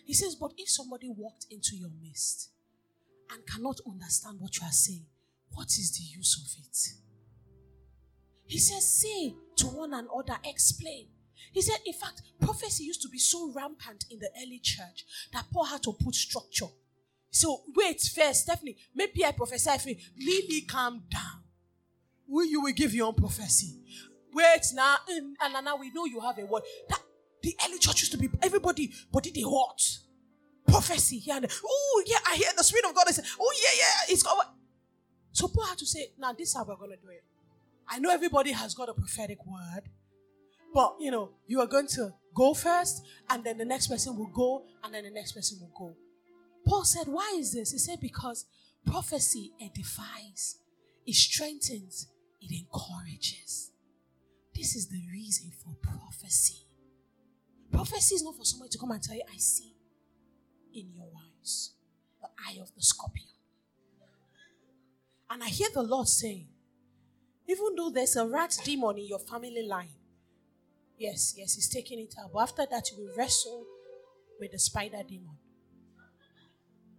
He 0.05 0.15
says, 0.15 0.35
But 0.35 0.53
if 0.59 0.69
somebody 0.69 1.09
walked 1.09 1.47
into 1.51 1.77
your 1.77 1.91
midst 2.03 2.51
and 3.33 3.47
cannot 3.47 3.81
understand 3.87 4.41
what 4.41 4.57
you 4.57 4.67
are 4.67 4.73
saying, 4.73 5.07
what 5.53 5.69
is 5.69 5.97
the 5.97 6.05
use 6.17 6.37
of 6.37 6.65
it? 6.65 6.77
He 8.47 8.59
says, 8.59 8.87
say 8.87 9.35
to 9.57 9.67
one 9.67 9.93
another, 9.93 10.39
explain. 10.45 11.09
He 11.53 11.63
said, 11.63 11.79
in 11.85 11.93
fact, 11.95 12.23
prophecy 12.41 12.85
used 12.85 13.03
to 13.03 13.09
be 13.09 13.19
so 13.19 13.53
rampant 13.53 14.05
in 14.11 14.19
the 14.19 14.29
early 14.43 14.61
church 14.63 15.05
that 15.33 15.47
Paul 15.53 15.65
had 15.65 15.83
to 15.85 15.93
put 15.93 16.15
structure. 16.15 16.67
So 17.31 17.63
wait 17.75 18.01
first, 18.01 18.43
Stephanie. 18.43 18.77
Maybe 18.95 19.25
I 19.25 19.33
prophesy 19.33 19.79
for 19.79 19.89
you. 19.91 19.97
Lily, 20.19 20.63
calm 20.63 21.03
down. 21.11 21.43
Will 22.29 22.47
you 22.47 22.63
will 22.63 22.73
give 22.73 22.95
your 22.95 23.09
own 23.09 23.15
prophecy? 23.15 23.75
Wait 24.33 24.63
now, 24.75 24.97
mm, 25.11 25.33
and 25.41 25.65
now 25.65 25.77
we 25.77 25.91
know 25.91 26.05
you 26.05 26.21
have 26.21 26.39
a 26.39 26.45
word. 26.45 26.63
That 26.89 27.01
the 27.47 27.57
early 27.65 27.79
church 27.79 28.01
used 28.01 28.11
to 28.13 28.19
be 28.19 28.29
everybody, 28.43 28.93
but 29.13 29.23
did 29.23 29.35
they 29.35 29.43
hot 29.43 29.81
prophecy 30.67 31.19
here 31.19 31.37
and 31.37 31.47
Oh 31.65 32.03
yeah, 32.05 32.19
I 32.29 32.35
hear 32.35 32.49
the 32.57 32.65
spirit 32.65 32.87
of 32.87 32.95
God. 32.95 33.05
I 33.07 33.13
say, 33.13 33.23
oh 33.41 33.53
yeah, 33.63 33.79
yeah, 33.79 34.13
it's 34.13 34.23
God. 34.25 34.45
So 35.31 35.47
Paul 35.47 35.67
had 35.67 35.79
to 35.79 35.87
say, 35.87 36.09
now 36.19 36.33
this 36.33 36.49
is 36.49 36.57
how 36.57 36.65
we're 36.65 36.75
gonna 36.77 36.97
do 36.97 37.09
it. 37.09 37.23
I 37.89 38.01
know 38.01 38.11
everybody 38.11 38.51
has 38.51 38.75
got 38.75 38.89
a 38.89 38.95
prophetic 38.95 39.39
word, 39.47 39.83
but 40.75 40.97
you 40.99 41.13
know, 41.13 41.31
you 41.47 41.61
are 41.61 41.69
going 41.69 41.87
to 41.89 42.13
go 42.35 42.53
first, 42.53 43.07
and 43.31 43.45
then 43.45 43.59
the 43.59 43.65
next 43.65 43.87
person 43.87 44.17
will 44.17 44.33
go, 44.35 44.65
and 44.83 44.93
then 44.93 45.05
the 45.05 45.11
next 45.11 45.33
person 45.33 45.59
will 45.61 45.73
go. 45.79 45.95
Paul 46.67 46.85
said, 46.85 47.07
Why 47.07 47.37
is 47.39 47.53
this? 47.55 47.71
He 47.71 47.79
said, 47.79 48.01
Because 48.01 48.47
prophecy 48.85 49.53
edifies, 49.61 50.57
it 51.07 51.15
strengthens, 51.15 52.09
it 52.41 52.51
encourages. 52.53 53.71
This 54.53 54.75
is 54.75 54.89
the 54.89 55.03
reason 55.13 55.53
for 55.63 55.77
prophecy. 55.81 56.66
Prophecy 57.77 58.15
is 58.15 58.23
not 58.23 58.35
for 58.35 58.45
somebody 58.45 58.71
to 58.71 58.79
come 58.79 58.91
and 58.91 59.03
tell 59.03 59.15
you, 59.15 59.23
I 59.31 59.37
see 59.37 59.75
in 60.75 60.93
your 60.95 61.11
eyes 61.15 61.73
the 62.23 62.29
eye 62.49 62.59
of 62.63 62.75
the 62.75 62.81
scorpion. 62.81 63.27
And 65.29 65.43
I 65.43 65.49
hear 65.49 65.69
the 65.75 65.83
Lord 65.83 66.09
saying, 66.09 66.49
even 67.47 67.75
though 67.77 67.91
there's 67.91 68.17
a 68.17 68.27
rat 68.27 68.57
demon 68.65 68.97
in 68.97 69.07
your 69.07 69.19
family 69.19 69.67
line, 69.69 69.91
yes, 70.97 71.35
yes, 71.37 71.55
he's 71.55 71.69
taking 71.69 72.01
it 72.01 72.15
out. 72.19 72.31
But 72.33 72.41
after 72.41 72.67
that, 72.71 72.91
you 72.91 73.05
will 73.05 73.15
wrestle 73.15 73.67
with 74.41 74.53
the 74.53 74.59
spider 74.59 75.03
demon. 75.07 75.37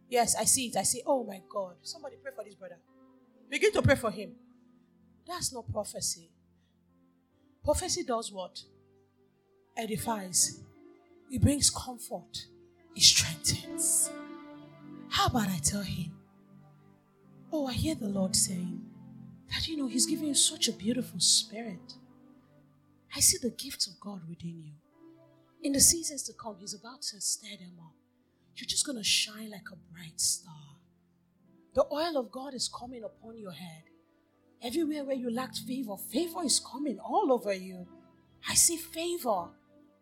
Yes, 0.07 0.36
I 0.36 0.43
see 0.43 0.67
it. 0.67 0.77
I 0.77 0.84
see, 0.84 1.01
oh 1.07 1.24
my 1.24 1.41
God. 1.51 1.77
Somebody 1.81 2.17
pray 2.22 2.31
for 2.36 2.43
this 2.43 2.53
brother. 2.53 2.77
Begin 3.50 3.72
to 3.74 3.81
pray 3.81 3.96
for 3.96 4.12
him. 4.12 4.34
That's 5.25 5.51
not 5.51 5.72
prophecy. 5.72 6.29
Prophecy 7.63 8.03
does 8.03 8.31
what? 8.31 8.62
Edifies. 9.75 10.62
It 11.31 11.41
brings 11.41 11.69
comfort. 11.69 12.46
It 12.96 13.03
strengthens. 13.03 14.12
How 15.10 15.27
about 15.27 15.50
I 15.50 15.60
tell 15.63 15.81
him? 15.81 16.13
Oh, 17.51 17.67
I 17.67 17.74
hear 17.74 17.96
the 17.96 18.07
Lord 18.07 18.36
saying 18.36 18.81
that, 19.50 19.67
you 19.67 19.77
know, 19.77 19.88
He's 19.88 20.05
giving 20.05 20.27
you 20.27 20.36
such 20.36 20.67
a 20.67 20.74
beautiful 20.74 21.19
spirit. 21.19 21.93
I 23.15 23.19
see 23.19 23.38
the 23.41 23.51
gifts 23.51 23.88
of 23.88 24.00
God 24.00 24.22
within 24.27 24.62
you. 24.63 24.74
In 25.63 25.72
the 25.74 25.79
seasons 25.79 26.24
to 26.24 26.34
come, 26.34 26.57
He's 26.60 26.74
about 26.74 27.01
to 27.03 27.22
stir 27.22 27.57
them 27.57 27.74
up. 27.79 27.93
You're 28.55 28.67
just 28.67 28.86
going 28.86 28.98
to 28.98 29.03
shine 29.03 29.51
like 29.51 29.67
a 29.72 29.93
bright 29.93 30.19
star. 30.19 30.53
The 31.74 31.86
oil 31.91 32.17
of 32.17 32.31
God 32.31 32.53
is 32.53 32.69
coming 32.69 33.03
upon 33.03 33.38
your 33.38 33.51
head. 33.51 33.84
Everywhere 34.63 35.05
where 35.05 35.15
you 35.15 35.29
lacked 35.29 35.60
favor, 35.60 35.96
favor 35.96 36.43
is 36.43 36.60
coming 36.60 37.00
all 37.00 37.31
over 37.31 37.53
you. 37.53 37.88
I 38.50 38.55
see 38.55 38.77
favor. 38.77 39.50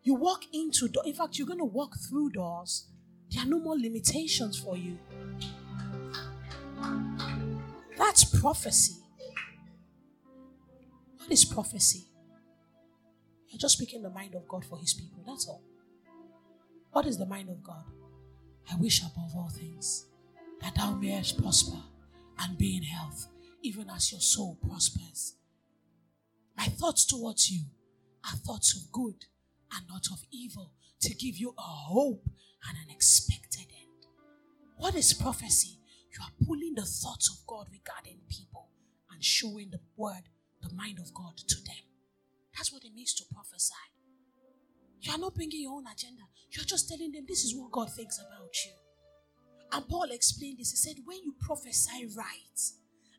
You 0.06 0.14
walk 0.14 0.44
into 0.54 0.88
door. 0.88 1.04
In 1.04 1.16
fact, 1.16 1.40
you're 1.40 1.48
going 1.48 1.60
to 1.60 1.66
walk 1.66 1.96
through 2.08 2.30
doors. 2.30 2.86
There 3.32 3.44
are 3.44 3.48
no 3.48 3.60
more 3.60 3.76
limitations 3.76 4.56
for 4.58 4.78
you. 4.78 5.00
That's 7.98 8.24
prophecy. 8.40 9.02
What 11.18 11.32
is 11.32 11.44
prophecy? 11.44 12.04
You're 13.48 13.58
just 13.58 13.78
speaking 13.78 14.04
the 14.04 14.12
mind 14.12 14.36
of 14.36 14.48
God 14.48 14.64
for 14.64 14.78
his 14.78 14.94
people. 14.94 15.24
That's 15.26 15.48
all. 15.48 15.64
What 16.92 17.08
is 17.08 17.18
the 17.18 17.26
mind 17.26 17.50
of 17.50 17.64
God? 17.64 17.84
I 18.72 18.76
wish 18.76 19.02
above 19.02 19.36
all 19.36 19.50
things 19.50 20.06
that 20.62 20.76
thou 20.76 20.92
mayest 20.92 21.42
prosper 21.42 21.82
and 22.38 22.60
be 22.60 22.78
in 22.78 22.84
health, 22.84 23.28
even 23.64 23.90
as 23.90 24.12
your 24.12 24.22
soul 24.22 24.60
prospers. 24.68 25.34
My 26.56 26.66
thoughts 26.66 27.06
towards 27.06 27.50
you 27.50 27.64
are 28.24 28.38
thoughts 28.38 28.76
of 28.78 28.92
good 28.92 29.26
and 29.74 29.88
not 29.88 30.08
of 30.12 30.20
evil, 30.32 30.72
to 31.02 31.14
give 31.14 31.38
you 31.38 31.54
a 31.58 31.62
hope 31.62 32.28
and 32.68 32.78
an 32.78 32.94
expected 32.94 33.68
end. 33.70 34.08
What 34.78 34.96
is 34.96 35.14
prophecy? 35.14 35.80
You 36.12 36.20
are 36.24 36.46
pulling 36.46 36.76
the 36.76 36.86
thoughts 36.86 37.30
of 37.30 37.46
God 37.48 37.68
regarding 37.72 38.20
people 38.30 38.70
and 39.12 39.24
showing 39.24 39.70
the 39.72 39.80
word, 39.98 40.30
the 40.62 40.74
mind 40.74 41.00
of 41.00 41.14
God 41.14 41.38
to 41.38 41.56
them. 41.64 41.84
That's 42.56 42.72
what 42.72 42.84
it 42.86 42.94
means 42.96 43.14
to 43.16 43.26
prophesy. 43.34 43.74
You 45.02 45.14
are 45.14 45.18
not 45.18 45.36
bringing 45.36 45.62
your 45.62 45.74
own 45.74 45.86
agenda. 45.92 46.24
You're 46.52 46.66
just 46.66 46.90
telling 46.90 47.12
them 47.12 47.26
this 47.28 47.44
is 47.44 47.56
what 47.56 47.72
God 47.72 47.92
thinks 47.94 48.18
about 48.18 48.56
you. 48.66 48.72
And 49.72 49.88
Paul 49.88 50.08
explained 50.12 50.60
this. 50.60 50.72
He 50.72 50.78
said, 50.78 51.04
when 51.06 51.18
you 51.24 51.36
prophesy 51.40 52.08
right, 52.16 52.62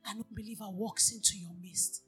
an 0.06 0.24
unbeliever 0.28 0.68
walks 0.70 1.12
into 1.12 1.36
your 1.38 1.54
midst 1.60 2.02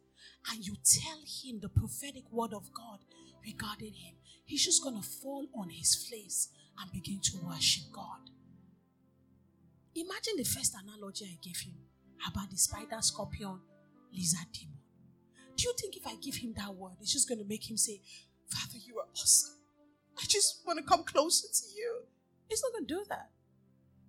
and 0.50 0.66
you 0.66 0.74
tell 0.84 1.18
him 1.26 1.60
the 1.60 1.68
prophetic 1.68 2.24
word 2.30 2.54
of 2.54 2.72
God 2.72 3.00
regarding 3.44 3.92
him, 3.92 4.14
he's 4.48 4.64
just 4.64 4.82
going 4.82 4.96
to 5.00 5.06
fall 5.06 5.46
on 5.54 5.68
his 5.68 5.94
face 5.94 6.48
and 6.80 6.90
begin 6.90 7.20
to 7.20 7.36
worship 7.44 7.84
God. 7.92 8.30
Imagine 9.94 10.36
the 10.36 10.44
first 10.44 10.74
analogy 10.74 11.26
I 11.26 11.38
gave 11.44 11.58
him 11.58 11.74
about 12.26 12.50
the 12.50 12.56
spider, 12.56 12.96
scorpion, 13.00 13.60
lizard 14.12 14.48
demon. 14.52 14.78
Do 15.56 15.64
you 15.64 15.74
think 15.78 15.96
if 15.96 16.06
I 16.06 16.14
give 16.16 16.36
him 16.36 16.54
that 16.56 16.74
word, 16.74 16.94
it's 17.00 17.12
just 17.12 17.28
going 17.28 17.40
to 17.40 17.44
make 17.44 17.68
him 17.68 17.76
say, 17.76 18.00
Father, 18.48 18.78
you 18.84 18.98
are 18.98 19.06
awesome. 19.12 19.56
I 20.16 20.24
just 20.26 20.62
want 20.66 20.78
to 20.78 20.84
come 20.84 21.04
closer 21.04 21.46
to 21.46 21.66
you. 21.76 22.02
It's 22.48 22.62
not 22.62 22.72
going 22.72 22.86
to 22.86 22.94
do 22.94 23.04
that. 23.08 23.30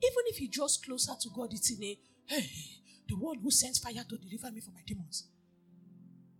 Even 0.01 0.23
if 0.27 0.37
he 0.37 0.47
draws 0.47 0.77
closer 0.77 1.13
to 1.19 1.29
God, 1.35 1.51
it's 1.51 1.71
in 1.71 1.83
a, 1.83 1.99
hey, 2.27 2.49
the 3.09 3.15
one 3.15 3.39
who 3.39 3.51
sends 3.51 3.79
fire 3.79 4.05
to 4.07 4.17
deliver 4.17 4.51
me 4.51 4.61
from 4.61 4.75
my 4.75 4.81
demons. 4.85 5.27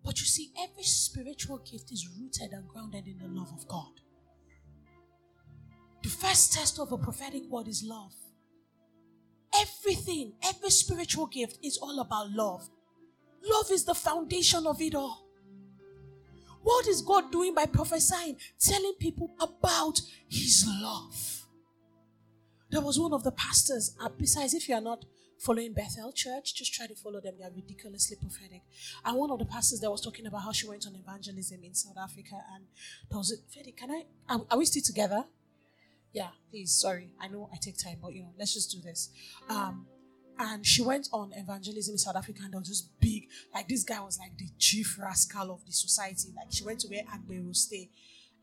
But 0.03 0.19
you 0.19 0.25
see, 0.25 0.51
every 0.57 0.83
spiritual 0.83 1.59
gift 1.59 1.91
is 1.91 2.07
rooted 2.19 2.51
and 2.51 2.67
grounded 2.67 3.07
in 3.07 3.19
the 3.19 3.27
love 3.27 3.51
of 3.53 3.67
God. 3.67 3.91
The 6.03 6.09
first 6.09 6.53
test 6.53 6.79
of 6.79 6.91
a 6.91 6.97
prophetic 6.97 7.43
word 7.49 7.67
is 7.67 7.83
love. 7.83 8.13
Everything, 9.55 10.33
every 10.43 10.69
spiritual 10.69 11.27
gift 11.27 11.59
is 11.63 11.77
all 11.77 11.99
about 11.99 12.31
love. 12.31 12.69
Love 13.43 13.71
is 13.71 13.83
the 13.83 13.95
foundation 13.95 14.65
of 14.67 14.81
it 14.81 14.95
all. 14.95 15.25
What 16.61 16.87
is 16.87 17.01
God 17.01 17.31
doing 17.31 17.53
by 17.55 17.65
prophesying? 17.65 18.37
Telling 18.59 18.93
people 18.99 19.31
about 19.39 20.01
His 20.27 20.65
love. 20.81 21.45
There 22.69 22.81
was 22.81 22.99
one 22.99 23.13
of 23.13 23.23
the 23.23 23.31
pastors, 23.31 23.95
uh, 23.99 24.09
besides, 24.09 24.53
if 24.53 24.69
you 24.69 24.75
are 24.75 24.81
not 24.81 25.03
following 25.39 25.73
Bethel 25.73 26.11
Church, 26.11 26.55
just 26.55 26.73
try 26.73 26.87
to 26.87 26.95
follow 26.95 27.21
them. 27.21 27.35
They 27.39 27.45
are 27.45 27.51
ridiculously 27.51 28.17
prophetic. 28.17 28.61
And 29.05 29.17
one 29.17 29.31
of 29.31 29.39
the 29.39 29.45
pastors 29.45 29.79
that 29.79 29.89
was 29.89 30.01
talking 30.01 30.25
about 30.25 30.43
how 30.43 30.51
she 30.51 30.67
went 30.67 30.85
on 30.85 30.95
evangelism 30.95 31.63
in 31.63 31.73
South 31.73 31.97
Africa, 32.01 32.35
and 32.55 32.65
there 33.09 33.17
was 33.17 33.31
a, 33.31 33.35
Freddy, 33.51 33.71
can 33.71 33.91
I, 33.91 34.03
are, 34.29 34.41
are 34.51 34.57
we 34.57 34.65
still 34.65 34.83
together? 34.83 35.23
Yeah, 36.11 36.29
please, 36.49 36.71
sorry. 36.71 37.11
I 37.19 37.27
know 37.27 37.49
I 37.53 37.57
take 37.61 37.77
time, 37.77 37.97
but 38.01 38.13
you 38.13 38.23
know, 38.23 38.33
let's 38.37 38.53
just 38.53 38.71
do 38.71 38.81
this. 38.81 39.09
Um, 39.49 39.85
and 40.39 40.65
she 40.65 40.81
went 40.81 41.09
on 41.11 41.33
evangelism 41.35 41.93
in 41.93 41.97
South 41.97 42.15
Africa 42.15 42.41
and 42.43 42.53
they 42.53 42.57
were 42.57 42.63
just 42.63 42.97
big. 42.99 43.27
Like 43.53 43.67
this 43.67 43.83
guy 43.83 43.99
was 43.99 44.17
like 44.17 44.37
the 44.37 44.47
chief 44.57 44.97
rascal 44.97 45.51
of 45.51 45.65
the 45.65 45.73
society. 45.73 46.29
Like 46.35 46.47
she 46.49 46.63
went 46.63 46.79
to 46.79 46.87
where 46.87 47.03
Agbero 47.03 47.53
stay. 47.53 47.89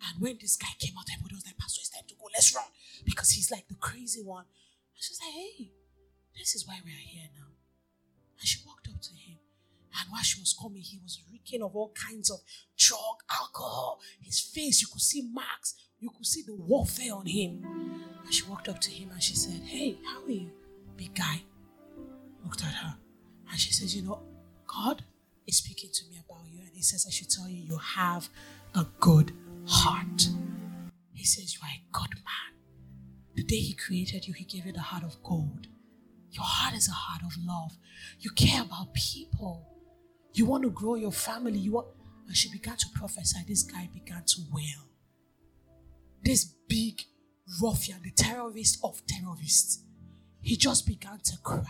And 0.07 0.23
when 0.23 0.37
this 0.39 0.57
guy 0.57 0.69
came 0.79 0.93
out, 0.99 1.07
everybody 1.11 1.37
was 1.37 1.47
like, 1.47 1.57
Pastor, 1.57 1.81
it's 1.81 1.89
time 1.89 2.05
to 2.07 2.15
go. 2.15 2.29
Let's 2.35 2.55
run. 2.55 2.67
Because 3.05 3.31
he's 3.31 3.51
like 3.51 3.67
the 3.69 3.77
crazy 3.77 4.23
one. 4.23 4.45
And 4.45 5.03
she's 5.03 5.19
like, 5.25 5.33
hey, 5.33 5.71
this 6.39 6.55
is 6.55 6.67
why 6.67 6.79
we 6.85 6.91
are 6.93 7.07
here 7.07 7.29
now. 7.35 7.49
And 8.39 8.47
she 8.47 8.61
walked 8.67 8.89
up 8.89 9.01
to 9.01 9.15
him. 9.15 9.39
And 9.99 10.11
while 10.11 10.23
she 10.23 10.41
was 10.41 10.55
coming, 10.61 10.83
he 10.83 10.99
was 11.03 11.21
reeking 11.33 11.63
of 11.63 11.75
all 11.75 11.93
kinds 11.95 12.31
of 12.31 12.41
drug, 12.77 13.23
alcohol. 13.31 14.01
His 14.21 14.41
face, 14.41 14.83
you 14.83 14.89
could 14.93 15.01
see 15.01 15.23
marks. 15.33 15.75
You 15.99 16.11
could 16.11 16.27
see 16.27 16.43
the 16.43 16.55
warfare 16.55 17.15
on 17.15 17.27
him. 17.27 17.65
And 18.25 18.35
she 18.35 18.45
walked 18.45 18.69
up 18.69 18.81
to 18.81 18.91
him 18.91 19.11
and 19.11 19.23
she 19.23 19.35
said, 19.35 19.63
Hey, 19.63 19.97
how 20.05 20.23
are 20.25 20.31
you? 20.31 20.51
Big 20.97 21.15
guy 21.15 21.43
looked 22.45 22.63
at 22.63 22.75
her 22.75 22.97
and 23.51 23.59
she 23.59 23.73
says, 23.73 23.97
You 23.97 24.03
know, 24.03 24.23
God 24.67 25.03
is 25.47 25.59
speaking 25.59 25.91
to 25.93 26.05
me 26.11 26.19
about 26.29 26.45
you. 26.51 26.61
And 26.61 26.71
he 26.75 26.83
says, 26.83 27.07
I 27.07 27.11
should 27.11 27.31
tell 27.31 27.49
you, 27.49 27.63
you 27.63 27.79
have 27.79 28.29
a 28.75 28.87
good 29.01 29.33
heart. 29.67 30.29
He 31.15 31.25
says, 31.25 31.55
You 31.55 31.61
are 31.65 31.71
a 31.71 31.83
good 31.93 32.15
man. 32.17 32.61
The 33.35 33.43
day 33.43 33.57
he 33.57 33.75
created 33.75 34.27
you, 34.27 34.35
he 34.35 34.45
gave 34.45 34.67
you 34.67 34.73
the 34.73 34.81
heart 34.81 35.05
of 35.05 35.23
gold. 35.23 35.69
Your 36.31 36.45
heart 36.45 36.75
is 36.75 36.89
a 36.89 36.93
heart 36.93 37.23
of 37.25 37.33
love. 37.45 37.77
You 38.21 38.31
care 38.31 38.63
about 38.63 38.95
people. 38.95 39.67
You 40.35 40.47
want 40.47 40.65
to 40.65 40.71
grow 40.71 40.95
your 40.97 41.13
family. 41.13 41.59
You 41.59 41.73
want. 41.73 41.89
And 42.27 42.37
she 42.37 42.51
began 42.51 42.77
to 42.77 42.87
prophesy. 42.95 43.39
This 43.49 43.63
guy 43.63 43.89
began 43.93 44.25
to 44.27 44.41
wail. 44.53 44.91
This 46.23 46.45
big 46.69 47.03
ruffian, 47.63 48.01
the 48.03 48.11
terrorist 48.11 48.79
of 48.83 49.01
terrorists, 49.07 49.85
he 50.41 50.57
just 50.57 50.87
began 50.87 51.21
to 51.25 51.39
cry. 51.43 51.65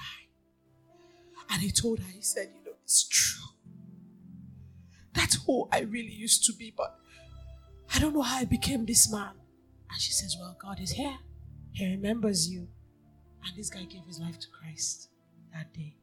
And 1.51 1.63
he 1.63 1.71
told 1.71 2.01
her, 2.01 2.11
he 2.13 2.23
said, 2.23 2.51
You 2.55 2.65
know, 2.65 2.77
it's 2.85 3.07
true 3.09 3.45
That's 5.15 5.45
who 5.45 5.69
I 5.73 5.81
really 5.81 6.13
used 6.13 6.45
to 6.47 6.53
be, 6.53 6.73
but 6.77 6.99
I 7.95 7.99
don't 7.99 8.15
know 8.15 8.23
how 8.23 8.39
I 8.39 8.45
became 8.45 8.85
this 8.85 9.11
man. 9.11 9.33
And 9.91 10.01
she 10.01 10.13
says, 10.13 10.37
Well, 10.39 10.57
God 10.61 10.81
is 10.81 10.93
here. 10.93 11.19
He 11.73 11.87
remembers 11.91 12.49
you. 12.49 12.69
And 13.47 13.57
this 13.57 13.71
guy 13.71 13.85
gave 13.85 14.05
his 14.07 14.19
life 14.19 14.39
to 14.41 14.49
Christ 14.49 15.09
that 15.53 15.73
day. 15.73 15.97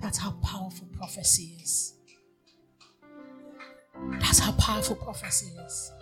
That's 0.00 0.18
how 0.18 0.32
powerful 0.42 0.88
prophecy 0.96 1.56
is. 1.62 1.94
That's 4.18 4.38
how 4.38 4.52
powerful 4.52 4.96
prophecy 4.96 5.52
is. 5.66 5.92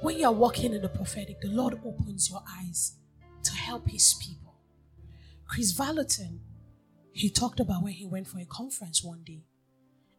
When 0.00 0.18
you 0.18 0.26
are 0.26 0.32
walking 0.32 0.72
in 0.72 0.82
the 0.82 0.88
prophetic, 0.88 1.40
the 1.40 1.48
Lord 1.48 1.80
opens 1.84 2.30
your 2.30 2.42
eyes 2.58 2.96
to 3.42 3.52
help 3.52 3.88
his 3.88 4.14
people. 4.14 4.54
Kris 5.48 5.72
Vallotton, 5.72 6.40
he 7.12 7.30
talked 7.30 7.60
about 7.60 7.82
when 7.82 7.92
he 7.92 8.06
went 8.06 8.28
for 8.28 8.38
a 8.38 8.44
conference 8.44 9.02
one 9.02 9.22
day, 9.24 9.44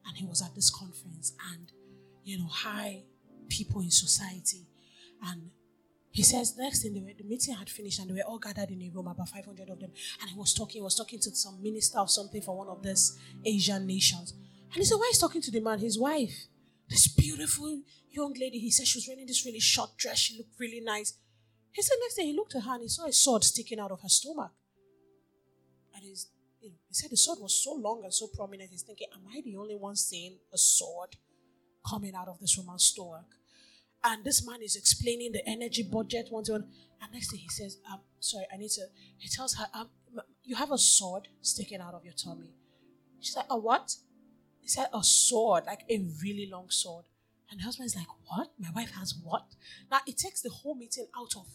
and 0.06 0.18
he 0.18 0.25
was 0.25 0.42
at 0.42 0.56
this 0.56 0.70
conference, 0.70 1.34
and 1.54 1.72
you 2.24 2.38
know, 2.38 2.48
high 2.48 3.04
people 3.50 3.82
in 3.82 3.92
society, 3.92 4.68
and 5.24 5.51
he 6.18 6.24
says 6.24 6.58
next 6.58 6.82
thing 6.82 6.96
the 6.96 7.24
meeting 7.24 7.54
had 7.54 7.70
finished 7.70 8.00
and 8.00 8.10
they 8.10 8.16
were 8.16 8.28
all 8.28 8.40
gathered 8.40 8.72
in 8.72 8.82
a 8.82 8.90
room, 8.90 9.06
about 9.06 9.30
500 9.30 9.70
of 9.70 9.80
them, 9.80 9.92
and 10.20 10.32
he 10.32 10.36
was 10.36 10.52
talking, 10.52 10.80
he 10.80 10.84
was 10.84 10.96
talking 10.96 11.20
to 11.20 11.30
some 11.36 11.62
minister 11.62 12.00
or 12.00 12.08
something 12.08 12.42
for 12.42 12.58
one 12.58 12.70
of 12.70 12.82
these 12.82 13.20
Asian 13.46 13.86
nations. 13.86 14.34
And 14.74 14.78
he 14.78 14.84
said, 14.84 14.96
Why 14.96 15.12
is 15.12 15.20
talking 15.20 15.44
to 15.44 15.52
the 15.52 15.60
man? 15.60 15.78
His 15.78 16.00
wife. 16.00 16.48
This 16.90 17.08
beautiful 17.08 17.84
young 18.10 18.34
lady. 18.34 18.58
He 18.58 18.72
said 18.72 18.88
she 18.88 18.98
was 18.98 19.08
wearing 19.08 19.28
this 19.28 19.46
really 19.46 19.60
short 19.60 19.96
dress. 19.96 20.18
She 20.18 20.40
looked 20.40 20.60
really 20.60 20.82
nice. 20.82 21.14
He 21.72 21.84
said 21.84 21.98
next 22.02 22.16
day 22.16 22.24
he 22.24 22.34
looked 22.34 22.56
at 22.56 22.64
her 22.64 22.74
and 22.74 22.82
he 22.82 22.88
saw 22.88 23.06
a 23.06 23.14
sword 23.14 23.44
sticking 23.44 23.80
out 23.80 23.92
of 23.92 24.02
her 24.02 24.10
stomach. 24.10 24.54
And 25.94 26.04
he's, 26.04 26.30
he 26.60 26.74
said 26.94 27.12
the 27.12 27.18
sword 27.18 27.38
was 27.40 27.64
so 27.64 27.74
long 27.74 28.02
and 28.04 28.12
so 28.12 28.26
prominent. 28.36 28.72
He's 28.72 28.82
thinking, 28.82 29.10
Am 29.14 29.22
I 29.32 29.42
the 29.42 29.56
only 29.56 29.76
one 29.76 29.96
seeing 29.96 30.40
a 30.52 30.58
sword 30.58 31.16
coming 31.88 32.16
out 32.16 32.28
of 32.28 32.40
this 32.40 32.58
woman's 32.58 32.86
stomach? 32.86 33.37
And 34.08 34.24
this 34.24 34.48
man 34.48 34.62
is 34.62 34.78
explaining 34.78 35.34
the 35.34 35.46
energy 35.46 35.84
budget 35.84 36.28
one 36.30 36.46
to 36.46 36.54
one. 36.54 36.68
And 37.02 37.12
next 37.12 37.32
thing 37.32 37.42
he 37.42 37.50
says, 37.50 37.78
um, 37.92 38.00
sorry, 38.22 38.46
I 38.52 38.56
need 38.56 38.70
to. 38.72 38.86
He 39.18 39.28
tells 39.28 39.56
her, 39.56 39.66
um, 39.74 39.90
you 40.46 40.56
have 40.56 40.72
a 40.72 40.78
sword 40.78 41.28
sticking 41.42 41.82
out 41.82 41.94
of 41.94 42.06
your 42.06 42.14
tummy. 42.14 42.54
She's 43.20 43.36
like, 43.36 43.48
a 43.50 43.58
what? 43.58 43.96
He 44.62 44.70
said, 44.70 44.88
a 44.94 45.04
sword, 45.04 45.66
like 45.66 45.82
a 45.90 46.06
really 46.24 46.48
long 46.50 46.70
sword. 46.70 47.06
And 47.52 47.60
the 47.60 47.66
husband 47.66 47.88
is 47.88 47.98
like, 47.98 48.08
what? 48.30 48.54
My 48.58 48.70
wife 48.74 48.92
has 48.92 49.14
what? 49.22 49.44
Now 49.92 50.00
it 50.08 50.18
takes 50.18 50.42
the 50.42 50.52
whole 50.52 50.76
meeting 50.76 51.08
out 51.18 51.36
of 51.36 51.48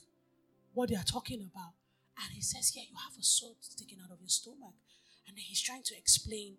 what 0.75 0.91
they 0.91 0.97
are 0.97 1.05
talking 1.05 1.41
about. 1.41 1.73
And 2.23 2.35
he 2.35 2.43
says, 2.43 2.73
yeah, 2.77 2.83
you 2.83 2.97
have 3.03 3.19
a 3.19 3.25
sword 3.25 3.57
sticking 3.61 3.99
out 4.05 4.13
of 4.13 4.21
your 4.21 4.29
stomach. 4.29 4.77
And 5.27 5.39
then 5.39 5.45
he's 5.49 5.63
trying 5.63 5.85
to 5.85 5.97
explain, 5.97 6.57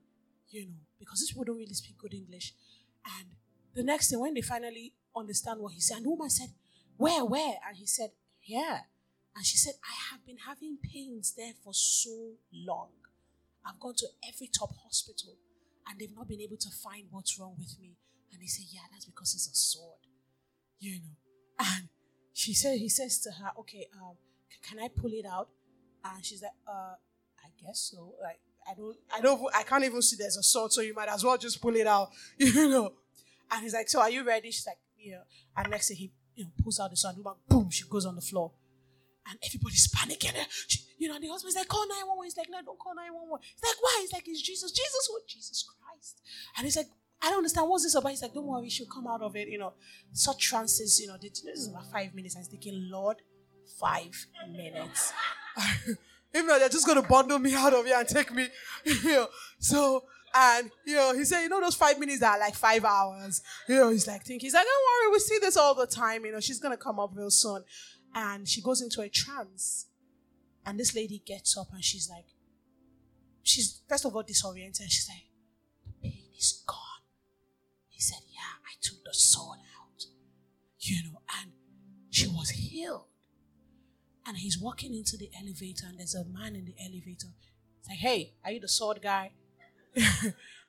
you 0.50 0.66
know, 0.66 0.82
because 0.98 1.20
these 1.20 1.30
people 1.30 1.44
don't 1.44 1.58
really 1.58 1.74
speak 1.76 2.00
good 2.00 2.16
English. 2.16 2.56
And 3.20 3.28
the 3.76 3.84
next 3.84 4.10
thing, 4.10 4.20
when 4.20 4.34
they 4.34 4.42
finally 4.42 4.94
understand 5.16 5.60
what 5.60 5.74
he 5.74 5.80
said. 5.80 5.98
And 5.98 6.06
the 6.06 6.10
woman 6.10 6.30
said, 6.30 6.50
Where, 6.98 7.26
where? 7.26 7.56
And 7.68 7.78
he 7.78 7.86
said, 7.86 8.12
Here. 8.40 8.82
And 9.36 9.46
she 9.46 9.58
said, 9.58 9.74
I 9.84 10.12
have 10.12 10.26
been 10.26 10.38
having 10.46 10.78
pains 10.78 11.34
there 11.36 11.54
for 11.64 11.74
so 11.74 12.34
long. 12.54 12.90
I've 13.66 13.80
gone 13.80 13.96
to 13.98 14.08
every 14.28 14.48
top 14.48 14.72
hospital 14.84 15.36
and 15.88 16.00
they've 16.00 16.16
not 16.16 16.28
been 16.28 16.42
able 16.42 16.58
to 16.58 16.70
find 16.70 17.06
what's 17.10 17.40
wrong 17.40 17.56
with 17.58 17.76
me. 17.80 17.98
And 18.32 18.42
he 18.42 18.48
said, 18.48 18.66
Yeah, 18.70 18.82
that's 18.92 19.06
because 19.06 19.34
it's 19.34 19.48
a 19.48 19.56
sword. 19.56 20.00
You 20.80 20.96
know. 20.96 21.16
And 21.60 21.90
she 22.34 22.54
said, 22.54 22.80
he 22.80 22.90
says 22.90 23.20
to 23.22 23.32
her, 23.32 23.52
Okay, 23.60 23.88
um, 24.02 24.16
can 24.68 24.80
I 24.80 24.88
pull 24.88 25.12
it 25.14 25.26
out? 25.26 25.50
And 26.04 26.24
she's 26.26 26.42
like, 26.42 26.52
uh, 26.68 26.96
I 27.40 27.50
guess 27.62 27.92
so. 27.92 28.14
Like, 28.22 28.40
I 28.70 28.74
don't, 28.74 28.98
I 29.16 29.22
don't, 29.22 29.56
I 29.56 29.64
can't 29.64 29.84
even 29.84 30.02
see 30.02 30.16
there's 30.18 30.38
a 30.38 30.44
sword, 30.44 30.72
so 30.72 30.82
you 30.82 30.94
might 30.94 31.10
as 31.10 31.24
well 31.24 31.38
just 31.38 31.62
pull 31.62 31.76
it 31.76 31.88
out, 31.88 32.10
you 32.38 32.70
know. 32.70 32.94
And 33.52 33.64
he's 33.64 33.74
like, 33.74 33.90
So 33.90 34.02
are 34.02 34.10
you 34.10 34.26
ready? 34.26 34.52
She's 34.52 34.66
like, 34.66 34.78
you 35.04 35.12
know, 35.12 35.24
and 35.58 35.70
next 35.70 35.90
thing 35.90 35.98
he 35.98 36.12
you 36.36 36.46
know 36.46 36.52
pulls 36.62 36.80
out 36.80 36.90
the 36.90 36.98
sword, 36.98 37.16
boom, 37.48 37.70
she 37.70 37.84
goes 37.90 38.06
on 38.06 38.16
the 38.16 38.22
floor. 38.22 38.52
And 39.30 39.40
everybody's 39.46 39.88
panicking. 39.88 40.36
She, 40.68 40.82
you 40.98 41.08
know, 41.08 41.18
the 41.18 41.30
husband's 41.30 41.56
like, 41.56 41.70
call 41.70 41.88
911. 41.88 42.24
He's 42.26 42.36
like, 42.36 42.48
no, 42.50 42.58
don't 42.62 42.78
call 42.78 42.94
911. 42.94 43.40
He's 43.42 43.64
like, 43.64 43.82
why? 43.82 43.98
He's 44.02 44.12
like, 44.12 44.28
it's 44.28 44.42
Jesus. 44.42 44.70
Jesus 44.72 45.08
what? 45.10 45.26
Jesus 45.28 45.64
Christ. 45.64 46.20
And 46.58 46.66
he's 46.66 46.76
like, 46.76 46.88
I 47.22 47.30
don't 47.30 47.38
understand. 47.38 47.70
What's 47.70 47.84
this 47.86 47.96
about? 47.96 48.10
He's 48.10 48.22
like, 48.22 48.34
don't 48.34 48.46
worry, 48.46 48.68
she'll 48.68 48.86
come 48.88 49.08
out 49.08 49.22
of 49.22 49.38
it. 49.38 49.48
You 49.48 49.60
know, 49.60 49.74
such 50.12 50.40
trances, 50.50 51.00
you 51.00 51.08
know, 51.08 51.16
this 51.22 51.42
is 51.42 51.70
about 51.70 51.90
five 51.90 52.14
minutes. 52.14 52.36
And 52.36 52.44
he's 52.44 52.52
thinking, 52.52 52.90
Lord, 52.92 53.18
five 53.80 54.28
minutes. 54.52 55.14
If 56.34 56.46
not, 56.48 56.60
they're 56.60 56.70
just 56.70 56.88
going 56.88 57.00
to 57.00 57.08
bundle 57.08 57.38
me 57.38 57.54
out 57.54 57.74
of 57.74 57.86
here 57.86 57.98
and 58.00 58.08
take 58.08 58.34
me. 58.34 58.48
You 58.86 59.04
know. 59.04 59.28
So 59.60 60.04
and, 60.34 60.72
you 60.86 60.96
know, 60.96 61.14
he 61.14 61.26
said, 61.26 61.42
you 61.42 61.50
know, 61.50 61.62
those 61.62 61.76
five 61.76 62.00
minutes 62.00 62.24
are 62.24 62.40
like 62.40 62.56
five 62.56 62.84
hours. 62.84 63.42
You 63.68 63.76
know, 63.76 63.90
he's 63.90 64.08
like, 64.08 64.24
think 64.24 64.42
he's 64.42 64.54
like, 64.54 64.66
don't 64.66 65.06
worry, 65.06 65.14
we 65.14 65.20
see 65.20 65.38
this 65.40 65.56
all 65.56 65.76
the 65.76 65.86
time. 65.86 66.26
You 66.26 66.32
know, 66.32 66.40
she's 66.40 66.60
to 66.60 66.78
come 66.78 67.00
up 67.00 67.12
real 67.14 67.30
soon. 67.30 67.64
And 68.16 68.48
she 68.48 68.62
goes 68.62 68.82
into 68.82 69.02
a 69.02 69.10
trance. 69.10 69.88
And 70.66 70.80
this 70.80 70.96
lady 70.96 71.22
gets 71.24 71.58
up 71.58 71.68
and 71.74 71.84
she's 71.84 72.10
like, 72.10 72.26
she's 73.44 73.82
first 73.88 74.06
of 74.06 74.16
all 74.16 74.24
disoriented. 74.24 74.90
She's 74.92 75.10
like, 75.10 75.26
the 75.86 76.10
pain 76.10 76.30
is 76.38 76.64
gone. 76.66 76.78
He 77.90 78.02
said, 78.02 78.20
yeah, 78.30 78.40
I 78.66 78.74
took 78.82 79.04
the 79.04 79.14
sword 79.14 79.60
out. 79.60 80.06
You 80.80 81.04
know, 81.04 81.22
and 81.42 81.52
she 82.10 82.28
was 82.28 82.50
healed. 82.52 83.06
And 84.26 84.38
he's 84.38 84.58
walking 84.58 84.96
into 84.96 85.18
the 85.18 85.30
elevator 85.40 85.86
and 85.88 86.00
there's 86.00 86.16
a 86.16 86.26
man 86.26 86.56
in 86.56 86.66
the 86.66 86.76
elevator. 86.80 87.28
It's 87.80 87.90
like, 87.90 87.98
hey, 87.98 88.34
are 88.44 88.52
you 88.52 88.62
the 88.62 88.70
sword 88.70 89.02
guy? 89.04 89.32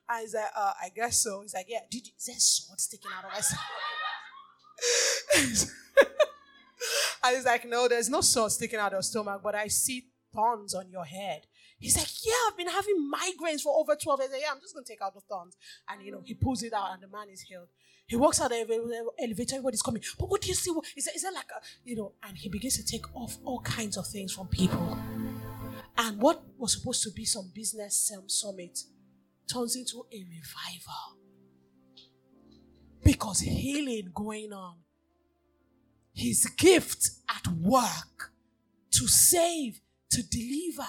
I 0.09 0.23
was 0.23 0.35
like, 0.35 0.45
uh, 0.57 0.73
I 0.83 0.89
guess 0.95 1.19
so. 1.19 1.43
He's 1.43 1.55
like, 1.55 1.67
yeah, 1.69 1.81
did 1.91 2.07
you, 2.07 2.13
is 2.17 2.27
there 2.27 2.37
sword 2.39 2.81
sticking 2.81 3.11
out 3.17 3.25
of 3.25 3.45
side? 3.45 3.59
I 7.23 7.35
was 7.35 7.45
like, 7.47 7.67
no, 7.67 7.89
there's 7.89 8.11
no 8.11 8.21
sword 8.21 8.53
sticking 8.53 8.79
out 8.79 8.89
of 8.89 8.93
your 8.93 9.03
stomach, 9.03 9.41
but 9.43 9.55
I 9.55 9.69
see 9.69 10.05
thorns 10.35 10.75
on 10.75 10.91
your 10.91 11.05
head. 11.05 11.47
He's 11.79 11.97
like, 11.97 12.09
yeah, 12.25 12.33
I've 12.49 12.57
been 12.57 12.69
having 12.69 13.11
migraines 13.13 13.63
for 13.63 13.79
over 13.79 13.97
12 13.97 14.21
years. 14.21 14.31
yeah, 14.41 14.49
I'm 14.53 14.61
just 14.61 14.75
going 14.75 14.85
to 14.85 14.93
take 14.93 15.03
out 15.03 15.15
the 15.15 15.21
thorns. 15.21 15.57
And, 15.89 16.03
you 16.03 16.13
know, 16.13 16.23
he 16.25 16.35
pulls 16.35 16.63
it 16.63 16.73
out 16.73 16.93
and 16.93 17.03
the 17.03 17.09
man 17.09 17.29
is 17.33 17.43
healed. 17.43 17.69
He 18.07 18.17
walks 18.17 18.41
out 18.41 18.53
of 18.53 18.69
the 18.69 19.11
elevator, 19.19 19.57
everybody's 19.57 19.83
coming. 19.83 20.03
But 20.19 20.29
what 20.29 20.43
do 20.43 20.49
you 20.49 20.55
see? 20.55 20.71
Is 20.97 21.07
that, 21.07 21.17
is 21.17 21.23
that 21.23 21.33
like 21.33 21.49
a, 21.57 21.61
you 21.85 21.97
know, 21.97 22.13
and 22.23 22.37
he 22.37 22.51
begins 22.51 22.77
to 22.77 22.85
take 22.85 23.07
off 23.15 23.39
all 23.45 23.61
kinds 23.61 23.97
of 23.97 24.07
things 24.07 24.33
from 24.33 24.49
people. 24.49 24.99
And 25.97 26.21
what 26.21 26.43
was 26.59 26.73
supposed 26.73 27.03
to 27.05 27.11
be 27.11 27.25
some 27.25 27.51
business 27.55 28.13
um, 28.17 28.29
summit 28.29 28.79
turns 29.53 29.77
into 29.77 30.07
a 30.13 30.25
revival. 30.25 31.19
Because 33.03 33.41
healing 33.41 34.11
going 34.15 34.53
on. 34.53 34.77
His 36.15 36.47
gift 36.57 37.11
at 37.29 37.47
work 37.49 38.33
to 38.93 39.09
save, 39.09 39.81
to 40.11 40.23
deliver, 40.23 40.89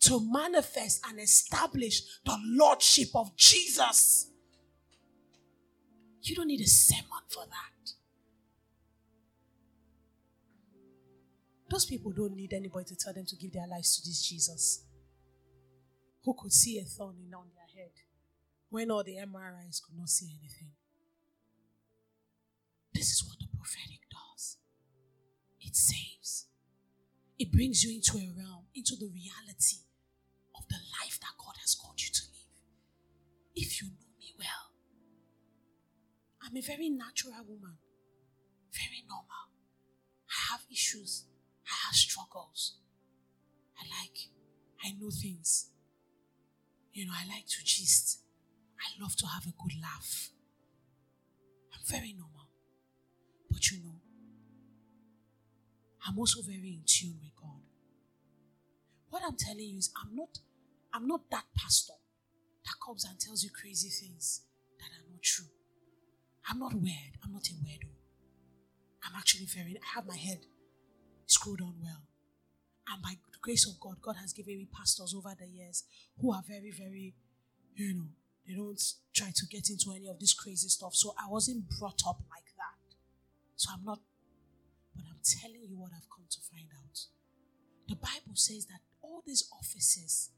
to 0.00 0.20
manifest 0.20 1.04
and 1.08 1.20
establish 1.20 2.02
the 2.24 2.36
Lordship 2.44 3.08
of 3.14 3.34
Jesus. 3.36 4.30
You 6.22 6.34
don't 6.34 6.48
need 6.48 6.60
a 6.60 6.66
sermon 6.66 7.22
for 7.28 7.44
that. 7.46 7.92
Those 11.70 11.86
people 11.86 12.12
don't 12.12 12.36
need 12.36 12.52
anybody 12.52 12.84
to 12.86 12.96
tell 12.96 13.12
them 13.12 13.26
to 13.26 13.36
give 13.36 13.52
their 13.52 13.66
lives 13.66 13.96
to 13.96 14.08
this 14.08 14.22
Jesus 14.22 14.84
who 16.24 16.34
could 16.34 16.52
see 16.52 16.78
a 16.78 16.84
thorn 16.84 17.16
in 17.26 17.34
on 17.34 17.46
their 17.54 17.82
head 17.82 17.92
when 18.70 18.90
all 18.90 19.04
the 19.04 19.16
MRIs 19.16 19.82
could 19.82 19.96
not 19.96 20.08
see 20.08 20.26
anything. 20.40 20.72
This 22.94 23.10
is 23.10 23.24
what 23.26 23.38
the 23.38 23.46
prophetic 23.56 24.00
does 24.10 24.58
it 25.60 25.76
saves, 25.76 26.46
it 27.38 27.50
brings 27.50 27.82
you 27.82 27.94
into 27.94 28.16
a 28.18 28.30
realm, 28.36 28.66
into 28.74 28.94
the 28.96 29.10
reality 29.12 29.82
of 30.56 30.68
the 30.68 30.78
life 31.02 31.18
that 31.20 31.34
God 31.38 31.54
has 31.60 31.74
called 31.74 32.00
you 32.00 32.10
to 32.12 32.22
live. 32.30 32.62
If 33.54 33.82
you 33.82 33.88
know 33.88 34.12
me 34.18 34.34
well, 34.38 34.70
I'm 36.42 36.56
a 36.56 36.60
very 36.60 36.90
natural 36.90 37.34
woman, 37.46 37.78
very 38.72 39.02
normal. 39.08 39.50
I 40.30 40.52
have 40.52 40.60
issues, 40.70 41.24
I 41.66 41.86
have 41.86 41.94
struggles. 41.94 42.78
I 43.78 43.84
like, 44.00 44.18
I 44.84 44.96
know 45.00 45.10
things. 45.10 45.70
You 46.94 47.06
know, 47.06 47.12
I 47.12 47.26
like 47.26 47.46
to 47.48 47.64
gist. 47.64 48.20
I 48.78 49.02
love 49.02 49.16
to 49.16 49.26
have 49.26 49.42
a 49.46 49.50
good 49.60 49.74
laugh. 49.82 50.30
I'm 51.74 51.80
very 51.84 52.12
normal. 52.12 52.46
But 53.50 53.68
you 53.70 53.82
know, 53.82 53.96
I'm 56.06 56.16
also 56.18 56.40
very 56.42 56.78
in 56.78 56.82
tune 56.86 57.18
with 57.20 57.34
God. 57.34 57.62
What 59.10 59.22
I'm 59.26 59.36
telling 59.36 59.68
you 59.70 59.78
is 59.78 59.90
I'm 60.00 60.14
not 60.14 60.38
I'm 60.92 61.08
not 61.08 61.28
that 61.32 61.44
pastor 61.58 61.94
that 62.64 62.74
comes 62.84 63.04
and 63.04 63.18
tells 63.18 63.42
you 63.42 63.50
crazy 63.50 63.88
things 63.88 64.42
that 64.78 64.86
are 64.94 65.10
not 65.10 65.22
true. 65.22 65.50
I'm 66.48 66.60
not 66.60 66.74
weird. 66.74 67.18
I'm 67.24 67.32
not 67.32 67.48
a 67.48 67.54
weirdo. 67.54 67.90
I'm 69.04 69.16
actually 69.18 69.46
very 69.46 69.76
I 69.82 69.96
have 69.96 70.06
my 70.06 70.16
head 70.16 70.46
screwed 71.26 71.60
on 71.60 71.74
well. 71.82 72.02
And 72.88 73.02
by 73.02 73.14
grace 73.44 73.68
of 73.68 73.78
God, 73.78 74.00
God 74.00 74.16
has 74.22 74.32
given 74.32 74.56
me 74.56 74.66
pastors 74.72 75.14
over 75.14 75.34
the 75.38 75.46
years 75.46 75.84
who 76.18 76.32
are 76.32 76.42
very, 76.48 76.72
very, 76.72 77.12
you 77.76 77.92
know, 77.92 78.08
they 78.48 78.54
don't 78.54 78.80
try 79.12 79.28
to 79.34 79.46
get 79.46 79.68
into 79.68 79.92
any 79.94 80.08
of 80.08 80.18
this 80.18 80.32
crazy 80.32 80.68
stuff. 80.68 80.94
So 80.94 81.14
I 81.18 81.28
wasn't 81.28 81.68
brought 81.78 82.00
up 82.08 82.20
like 82.32 82.48
that. 82.56 82.96
So 83.56 83.68
I'm 83.74 83.84
not, 83.84 84.00
but 84.96 85.04
I'm 85.10 85.20
telling 85.22 85.68
you 85.68 85.76
what 85.76 85.92
I've 85.94 86.08
come 86.08 86.24
to 86.30 86.40
find 86.50 86.68
out. 86.72 86.98
The 87.86 87.96
Bible 87.96 88.34
says 88.34 88.64
that 88.66 88.80
all 89.02 89.22
these 89.26 89.46
offices 89.52 90.30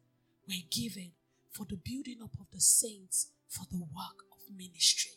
were 0.48 0.66
given 0.68 1.12
for 1.52 1.64
the 1.64 1.78
building 1.78 2.18
up 2.22 2.34
of 2.40 2.46
the 2.52 2.60
saints 2.60 3.30
for 3.48 3.66
the 3.70 3.78
work 3.78 4.26
of 4.32 4.56
ministry. 4.56 5.12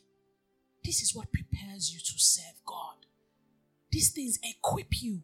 This 0.85 1.01
is 1.01 1.15
what 1.15 1.33
prepares 1.33 1.91
you 1.91 1.99
to 1.99 2.19
serve 2.19 2.61
God. 2.67 3.07
These 3.91 4.11
things 4.11 4.37
equip 4.43 5.01
you. 5.01 5.23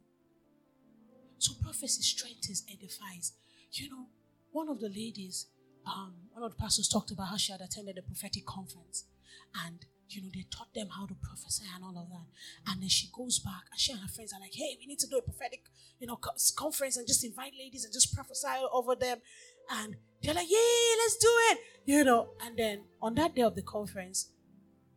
So 1.46 1.54
prophecy 1.62 2.02
strengthens, 2.02 2.64
edifies. 2.68 3.34
You 3.72 3.90
know, 3.92 4.06
one 4.52 4.68
of 4.68 4.80
the 4.80 4.90
ladies, 4.90 5.46
um, 5.86 6.16
one 6.32 6.44
of 6.44 6.50
the 6.50 6.58
pastors 6.58 6.88
talked 6.88 7.12
about 7.12 7.28
how 7.28 7.38
she 7.38 7.52
had 7.52 7.62
attended 7.62 8.00
a 8.00 8.02
prophetic 8.02 8.48
conference 8.48 9.06
and 9.64 9.86
you 10.10 10.24
know, 10.24 10.30
they 10.34 10.46
taught 10.50 10.74
them 10.74 10.88
how 10.90 11.06
to 11.06 11.14
prophesy 11.16 11.66
and 11.76 11.84
all 11.84 12.02
of 12.02 12.10
that. 12.10 12.72
And 12.72 12.82
then 12.82 12.90
she 12.90 13.10
goes 13.16 13.38
back 13.40 13.64
and 13.72 13.80
she 13.80 13.92
and 13.92 14.02
her 14.02 14.08
friends 14.08 14.34
are 14.34 14.40
like, 14.40 14.54
hey, 14.54 14.76
we 14.80 14.88
need 14.88 14.98
to 15.00 15.08
do 15.08 15.18
a 15.18 15.22
prophetic, 15.22 15.62
you 16.00 16.08
know, 16.08 16.20
conference 16.56 16.98
and 16.98 17.08
just 17.08 17.24
invite 17.24 17.54
ladies 17.58 17.86
and 17.86 17.94
just 17.94 18.14
prophesy 18.16 18.48
over 18.72 18.96
them. 18.96 19.20
And 19.72 19.96
they're 20.22 20.34
like, 20.34 20.48
yeah, 20.50 20.96
let's 21.04 21.18
do 21.18 21.30
it, 21.52 21.60
you 21.86 22.04
know. 22.04 22.30
And 22.44 22.58
then 22.58 22.86
on 23.02 23.14
that 23.16 23.36
day 23.36 23.44
of 23.44 23.56
the 23.56 23.62
conference, 23.62 24.30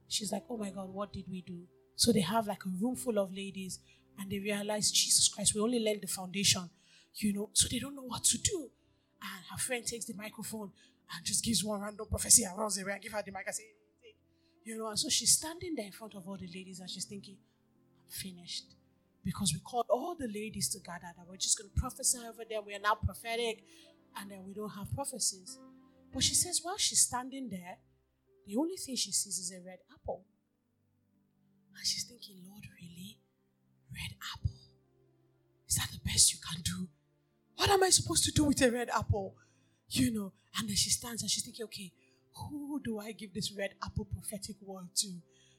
she's 0.09 0.33
like, 0.33 0.45
oh 0.49 0.57
my 0.57 0.71
God, 0.71 0.89
what 0.93 1.13
did 1.13 1.25
we 1.31 1.43
do? 1.43 1.63
So 1.97 2.13
they 2.13 2.21
have 2.21 2.47
like 2.47 2.65
a 2.65 2.71
room 2.81 2.97
full 2.97 3.19
of 3.19 3.35
ladies 3.35 3.81
and 4.19 4.31
they 4.31 4.39
realize, 4.41 4.91
Jesus 4.91 5.28
Christ, 5.39 5.55
we 5.55 5.61
only 5.61 5.79
learned 5.79 6.01
the 6.03 6.09
foundation, 6.09 6.69
you 7.15 7.33
know, 7.33 7.49
so 7.53 7.69
they 7.71 7.79
don't 7.79 7.95
know 7.95 8.03
what 8.03 8.25
to 8.25 8.39
do. 8.39 8.71
And 9.23 9.45
her 9.53 9.59
friend 9.59 9.87
takes 9.87 10.05
the 10.07 10.15
microphone 10.15 10.73
and 11.15 11.25
just 11.25 11.45
gives 11.45 11.63
one 11.63 11.81
random 11.81 12.09
prophecy 12.11 12.43
and 12.43 12.59
runs 12.59 12.77
away 12.77 12.91
and 12.95 13.01
give 13.01 13.13
her 13.13 13.23
the 13.25 13.31
mic 13.31 13.47
and 13.47 13.55
say, 13.55 13.63
you 14.65 14.77
know, 14.77 14.89
and 14.89 14.99
so 14.99 15.09
she's 15.09 15.31
standing 15.31 15.77
there 15.77 15.87
in 15.87 15.93
front 15.93 16.17
of 16.17 16.27
all 16.27 16.37
the 16.37 16.49
ladies 16.53 16.81
and 16.81 16.91
she's 16.91 17.05
thinking, 17.05 17.37
I'm 17.37 18.11
finished. 18.11 18.65
Because 19.25 19.53
we 19.55 19.61
called 19.61 19.87
all 19.91 20.17
the 20.19 20.27
ladies 20.27 20.71
together 20.71 21.07
that 21.17 21.25
we're 21.31 21.37
just 21.37 21.57
going 21.57 21.71
to 21.73 21.81
prophesy 21.81 22.19
over 22.19 22.43
them. 22.45 22.65
We 22.67 22.75
are 22.75 22.81
now 22.81 22.97
prophetic 22.97 23.63
and 24.21 24.29
then 24.29 24.43
we 24.45 24.55
don't 24.55 24.71
have 24.71 24.93
prophecies. 24.93 25.57
But 26.13 26.25
she 26.25 26.35
says, 26.35 26.63
while 26.65 26.79
she's 26.79 27.03
standing 27.03 27.49
there, 27.49 27.79
the 28.45 28.57
only 28.57 28.75
thing 28.75 28.97
she 28.97 29.13
sees 29.13 29.39
is 29.39 29.53
a 29.53 29.65
red 29.65 29.79
apple. 29.95 30.25
And 31.77 31.87
she's 31.87 32.03
thinking, 32.03 32.43
Lord, 32.45 32.65
really? 32.81 33.19
Red 33.95 34.17
apple? 34.35 34.58
Best 36.09 36.33
you 36.33 36.39
can 36.41 36.63
do? 36.63 36.89
What 37.57 37.69
am 37.69 37.83
I 37.83 37.91
supposed 37.91 38.25
to 38.25 38.33
do 38.33 38.45
with 38.45 38.63
a 38.63 38.71
red 38.71 38.89
apple? 38.89 39.37
You 39.91 40.11
know, 40.13 40.33
and 40.57 40.69
then 40.69 40.77
she 40.77 40.91
stands 40.91 41.23
and 41.23 41.31
she's 41.31 41.45
thinking, 41.45 41.65
okay, 41.65 41.93
who 42.35 42.81
do 42.83 42.99
I 42.99 43.13
give 43.13 43.35
this 43.35 43.53
red 43.53 43.75
apple 43.85 44.07
prophetic 44.07 44.57
word 44.65 44.89
to? 44.97 45.09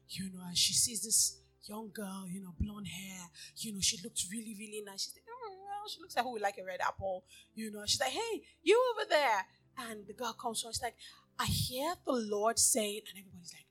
You 0.08 0.32
know, 0.34 0.42
and 0.48 0.58
she 0.58 0.74
sees 0.74 1.04
this 1.04 1.40
young 1.68 1.92
girl, 1.94 2.26
you 2.28 2.42
know, 2.42 2.54
blonde 2.60 2.88
hair, 2.88 3.28
you 3.58 3.74
know, 3.74 3.80
she 3.82 3.98
looks 4.04 4.28
really, 4.32 4.56
really 4.58 4.82
nice. 4.84 5.04
She's 5.04 5.14
like, 5.16 5.26
oh, 5.30 5.56
well, 5.66 5.88
she 5.88 6.02
looks 6.02 6.16
like 6.16 6.26
oh, 6.26 6.30
who 6.30 6.34
would 6.34 6.42
like 6.42 6.58
a 6.58 6.66
red 6.66 6.80
apple, 6.82 7.26
you 7.54 7.72
know. 7.72 7.84
She's 7.86 8.00
like, 8.00 8.12
hey, 8.12 8.42
you 8.64 8.82
over 8.96 9.08
there. 9.08 9.46
And 9.78 10.08
the 10.08 10.14
girl 10.14 10.34
comes 10.34 10.64
on, 10.66 10.72
she's 10.72 10.82
like, 10.82 10.96
I 11.38 11.46
hear 11.46 11.94
the 12.06 12.14
Lord 12.14 12.58
saying, 12.58 13.02
and 13.10 13.20
everybody's 13.20 13.54
like, 13.54 13.68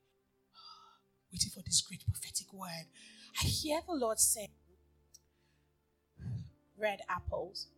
oh, 0.54 1.32
waiting 1.32 1.50
for 1.52 1.62
this 1.64 1.82
great 1.82 2.04
prophetic 2.06 2.52
word. 2.52 2.86
I 3.42 3.46
hear 3.46 3.80
the 3.86 3.94
Lord 3.94 4.18
saying, 4.20 4.48
red 6.78 7.00
apples. 7.08 7.68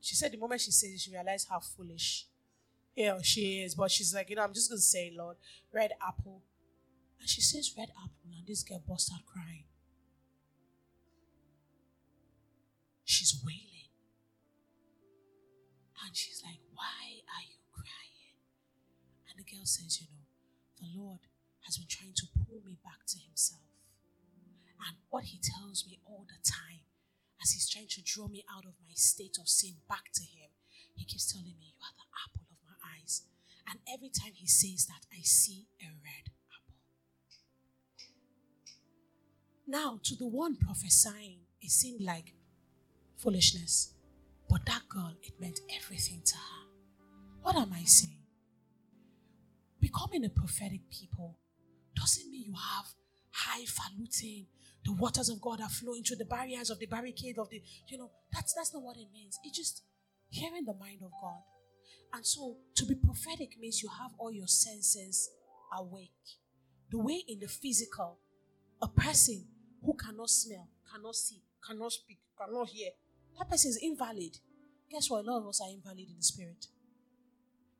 She 0.00 0.14
said 0.14 0.32
the 0.32 0.38
moment 0.38 0.60
she 0.60 0.70
says 0.70 0.90
it, 0.90 1.00
she 1.00 1.12
realized 1.12 1.48
how 1.50 1.60
foolish 1.60 2.26
you 2.94 3.06
know, 3.06 3.18
she 3.22 3.62
is. 3.62 3.74
But 3.74 3.90
she's 3.90 4.14
like, 4.14 4.30
you 4.30 4.36
know, 4.36 4.42
I'm 4.42 4.52
just 4.52 4.70
going 4.70 4.78
to 4.78 4.82
say, 4.82 5.12
Lord, 5.16 5.36
red 5.72 5.92
apple. 6.06 6.42
And 7.20 7.28
she 7.28 7.40
says, 7.40 7.72
red 7.76 7.90
apple. 7.96 8.30
And 8.36 8.46
this 8.46 8.62
girl 8.62 8.82
burst 8.86 9.10
out 9.14 9.24
crying. 9.26 9.64
She's 13.04 13.40
wailing. 13.44 13.90
And 16.04 16.16
she's 16.16 16.42
like, 16.44 16.60
why 16.74 17.24
are 17.28 17.44
you 17.44 17.60
crying? 17.72 18.36
And 19.28 19.38
the 19.38 19.50
girl 19.50 19.64
says, 19.64 20.00
you 20.00 20.06
know, 20.08 20.24
the 20.80 21.00
Lord 21.00 21.20
has 21.66 21.76
been 21.76 21.88
trying 21.88 22.14
to 22.16 22.26
pull 22.32 22.60
me 22.64 22.78
back 22.82 23.04
to 23.08 23.18
himself. 23.18 23.62
And 24.86 24.96
what 25.10 25.24
he 25.24 25.38
tells 25.38 25.84
me 25.86 25.98
all 26.06 26.24
the 26.26 26.40
time, 26.44 26.84
as 27.42 27.52
he's 27.52 27.68
trying 27.68 27.88
to 27.88 28.02
draw 28.02 28.28
me 28.28 28.44
out 28.54 28.64
of 28.64 28.74
my 28.84 28.92
state 28.94 29.36
of 29.40 29.48
sin 29.48 29.74
back 29.88 30.12
to 30.14 30.22
him, 30.22 30.50
he 30.94 31.04
keeps 31.04 31.32
telling 31.32 31.56
me, 31.58 31.74
You 31.76 31.84
are 31.84 31.96
the 31.96 32.08
apple 32.24 32.46
of 32.50 32.58
my 32.64 32.76
eyes. 32.96 33.22
and 33.68 33.78
every 33.92 34.08
time 34.10 34.32
he 34.34 34.46
says 34.46 34.86
that, 34.86 35.06
I 35.12 35.20
see 35.22 35.66
a 35.80 35.86
red 35.86 36.26
apple. 36.50 36.74
Now, 39.66 40.00
to 40.02 40.16
the 40.16 40.26
one 40.26 40.56
prophesying, 40.56 41.40
it 41.62 41.70
seemed 41.70 42.00
like 42.00 42.34
foolishness. 43.16 43.94
But 44.48 44.66
that 44.66 44.88
girl, 44.88 45.14
it 45.22 45.40
meant 45.40 45.60
everything 45.76 46.22
to 46.24 46.34
her. 46.34 46.66
What 47.42 47.56
am 47.56 47.72
I 47.72 47.84
saying? 47.84 48.16
Becoming 49.80 50.24
a 50.24 50.28
prophetic 50.28 50.80
people 50.90 51.38
doesn't 51.94 52.30
mean 52.30 52.44
you 52.46 52.54
have 52.54 52.86
highfalutin. 53.30 54.46
The 54.84 54.92
waters 54.92 55.28
of 55.28 55.40
God 55.40 55.60
are 55.60 55.68
flowing 55.68 56.02
through 56.02 56.16
the 56.16 56.24
barriers 56.24 56.70
of 56.70 56.78
the 56.78 56.86
barricade 56.86 57.38
of 57.38 57.50
the, 57.50 57.62
you 57.88 57.98
know, 57.98 58.10
that's 58.32 58.54
that's 58.54 58.72
not 58.72 58.82
what 58.82 58.96
it 58.96 59.08
means. 59.12 59.38
It's 59.44 59.56
just 59.56 59.82
hearing 60.28 60.64
the 60.64 60.74
mind 60.74 61.00
of 61.02 61.10
God. 61.20 61.42
And 62.12 62.26
so 62.26 62.56
to 62.76 62.86
be 62.86 62.94
prophetic 62.94 63.58
means 63.60 63.82
you 63.82 63.90
have 64.00 64.12
all 64.18 64.32
your 64.32 64.48
senses 64.48 65.30
awake. 65.76 66.10
The 66.90 66.98
way 66.98 67.22
in 67.28 67.38
the 67.38 67.46
physical, 67.46 68.18
a 68.82 68.88
person 68.88 69.46
who 69.84 69.94
cannot 69.94 70.30
smell, 70.30 70.68
cannot 70.90 71.14
see, 71.14 71.42
cannot 71.64 71.92
speak, 71.92 72.18
cannot 72.38 72.68
hear, 72.68 72.90
that 73.38 73.48
person 73.48 73.70
is 73.70 73.78
invalid. 73.82 74.38
Guess 74.90 75.10
what? 75.10 75.24
A 75.24 75.30
lot 75.30 75.42
of 75.42 75.48
us 75.48 75.60
are 75.60 75.70
invalid 75.70 76.08
in 76.08 76.16
the 76.16 76.22
spirit. 76.22 76.66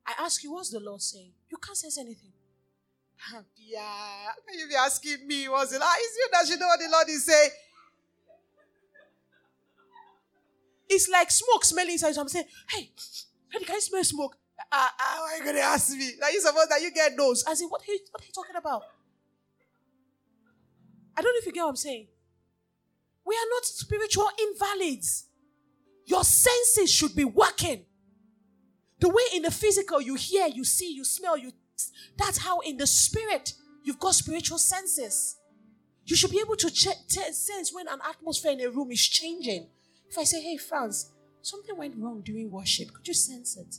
I 0.06 0.14
ask 0.24 0.42
you, 0.44 0.52
what's 0.52 0.70
the 0.70 0.80
Lord 0.80 1.02
saying? 1.02 1.32
You 1.50 1.56
can't 1.58 1.76
sense 1.76 1.98
anything. 1.98 2.32
Yeah, 3.56 4.32
can 4.48 4.58
you 4.58 4.68
be 4.68 4.74
asking 4.74 5.26
me 5.26 5.48
what's 5.48 5.72
it? 5.72 5.80
Ah, 5.82 5.94
it's 5.98 6.16
you 6.16 6.28
that 6.32 6.48
you 6.48 6.58
know 6.58 6.66
what 6.66 6.80
the 6.80 6.88
Lord 6.90 7.08
is 7.08 7.24
saying. 7.24 7.50
It's 10.88 11.08
like 11.08 11.30
smoke 11.30 11.64
smelling 11.64 11.92
inside. 11.92 12.14
So 12.14 12.22
I'm 12.22 12.28
saying, 12.28 12.46
hey, 12.68 12.90
can 13.52 13.74
you 13.74 13.80
smell 13.80 14.02
smoke? 14.02 14.36
Uh, 14.72 14.76
uh, 14.76 14.88
why 15.20 15.32
are 15.32 15.38
you 15.38 15.44
going 15.44 15.56
to 15.56 15.62
ask 15.62 15.96
me? 15.96 16.10
Now 16.20 16.28
you 16.28 16.40
suppose 16.40 16.66
that 16.68 16.82
you 16.82 16.92
get 16.92 17.16
those. 17.16 17.44
I 17.46 17.54
said, 17.54 17.66
what 17.68 17.82
are, 17.82 17.92
you, 17.92 17.98
what 18.10 18.22
are 18.22 18.26
you 18.26 18.32
talking 18.32 18.56
about? 18.56 18.82
I 21.16 21.22
don't 21.22 21.32
know 21.32 21.38
if 21.38 21.46
you 21.46 21.52
get 21.52 21.62
what 21.62 21.70
I'm 21.70 21.76
saying. 21.76 22.08
We 23.24 23.34
are 23.34 23.48
not 23.50 23.64
spiritual 23.64 24.28
invalids. 24.40 25.26
Your 26.06 26.24
senses 26.24 26.90
should 26.92 27.14
be 27.14 27.24
working. 27.24 27.84
The 28.98 29.08
way 29.08 29.22
in 29.34 29.42
the 29.42 29.50
physical 29.50 30.00
you 30.00 30.16
hear, 30.16 30.48
you 30.48 30.64
see, 30.64 30.92
you 30.92 31.04
smell, 31.04 31.36
you 31.36 31.52
that's 32.16 32.38
how 32.38 32.60
in 32.60 32.76
the 32.76 32.86
spirit 32.86 33.54
you've 33.82 33.98
got 33.98 34.14
spiritual 34.14 34.58
senses. 34.58 35.36
You 36.04 36.16
should 36.16 36.30
be 36.30 36.40
able 36.40 36.56
to 36.56 36.70
ch- 36.70 37.06
t- 37.08 37.32
sense 37.32 37.72
when 37.72 37.86
an 37.86 38.00
atmosphere 38.08 38.52
in 38.52 38.60
a 38.60 38.70
room 38.70 38.90
is 38.90 39.06
changing. 39.06 39.68
If 40.08 40.18
I 40.18 40.24
say, 40.24 40.40
"Hey, 40.42 40.56
Franz, 40.56 41.12
Something 41.42 41.76
went 41.76 41.96
wrong 41.96 42.20
during 42.20 42.50
worship. 42.50 42.92
Could 42.92 43.08
you 43.08 43.14
sense 43.14 43.56
it? 43.56 43.76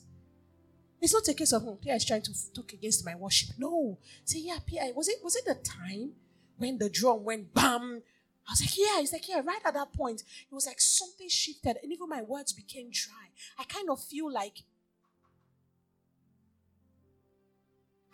It's 0.99 1.13
not 1.13 1.27
a 1.27 1.33
case 1.33 1.51
of, 1.53 1.63
hmm, 1.63 1.69
oh, 1.69 1.75
Pierre 1.75 1.95
is 1.95 2.05
trying 2.05 2.21
to 2.23 2.53
talk 2.53 2.73
against 2.73 3.05
my 3.05 3.15
worship. 3.15 3.49
No. 3.57 3.97
Say, 4.23 4.39
yeah, 4.39 4.57
Pierre, 4.65 4.93
was 4.95 5.07
it, 5.07 5.17
was 5.23 5.35
it 5.35 5.45
the 5.45 5.55
time 5.55 6.11
when 6.57 6.77
the 6.77 6.89
drum 6.89 7.23
went 7.23 7.53
bam? 7.53 8.01
I 8.47 8.51
was 8.51 8.61
like, 8.61 8.77
yeah. 8.77 8.99
He's 8.99 9.13
like, 9.13 9.27
yeah, 9.27 9.41
right 9.43 9.61
at 9.65 9.73
that 9.73 9.93
point, 9.93 10.21
it 10.21 10.53
was 10.53 10.67
like 10.67 10.79
something 10.81 11.29
shifted 11.29 11.77
and 11.81 11.91
even 11.91 12.09
my 12.09 12.21
words 12.21 12.53
became 12.53 12.89
dry. 12.91 13.29
I 13.57 13.63
kind 13.63 13.89
of 13.89 14.03
feel 14.03 14.31
like 14.31 14.63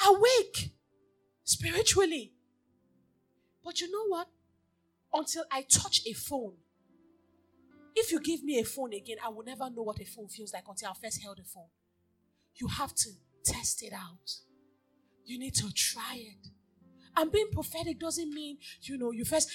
awake 0.05 0.71
spiritually. 1.43 2.33
But 3.63 3.81
you 3.81 3.91
know 3.91 4.07
what? 4.07 4.27
Until 5.13 5.43
I 5.51 5.61
touch 5.61 6.01
a 6.05 6.13
phone, 6.13 6.53
if 7.95 8.11
you 8.11 8.19
give 8.19 8.43
me 8.43 8.59
a 8.59 8.63
phone 8.63 8.93
again, 8.93 9.17
I 9.25 9.29
will 9.29 9.43
never 9.43 9.69
know 9.69 9.81
what 9.81 9.99
a 9.99 10.05
phone 10.05 10.27
feels 10.27 10.53
like 10.53 10.63
until 10.67 10.89
I 10.89 10.93
first 10.93 11.21
held 11.21 11.39
a 11.39 11.43
phone. 11.43 11.69
You 12.55 12.67
have 12.67 12.93
to 12.95 13.09
test 13.43 13.83
it 13.83 13.93
out. 13.93 14.31
You 15.25 15.39
need 15.39 15.55
to 15.55 15.71
try 15.73 16.15
it. 16.15 16.47
And 17.15 17.31
being 17.31 17.49
prophetic 17.51 17.99
doesn't 17.99 18.31
mean, 18.31 18.59
you 18.83 18.97
know, 18.97 19.11
you 19.11 19.25
first, 19.25 19.49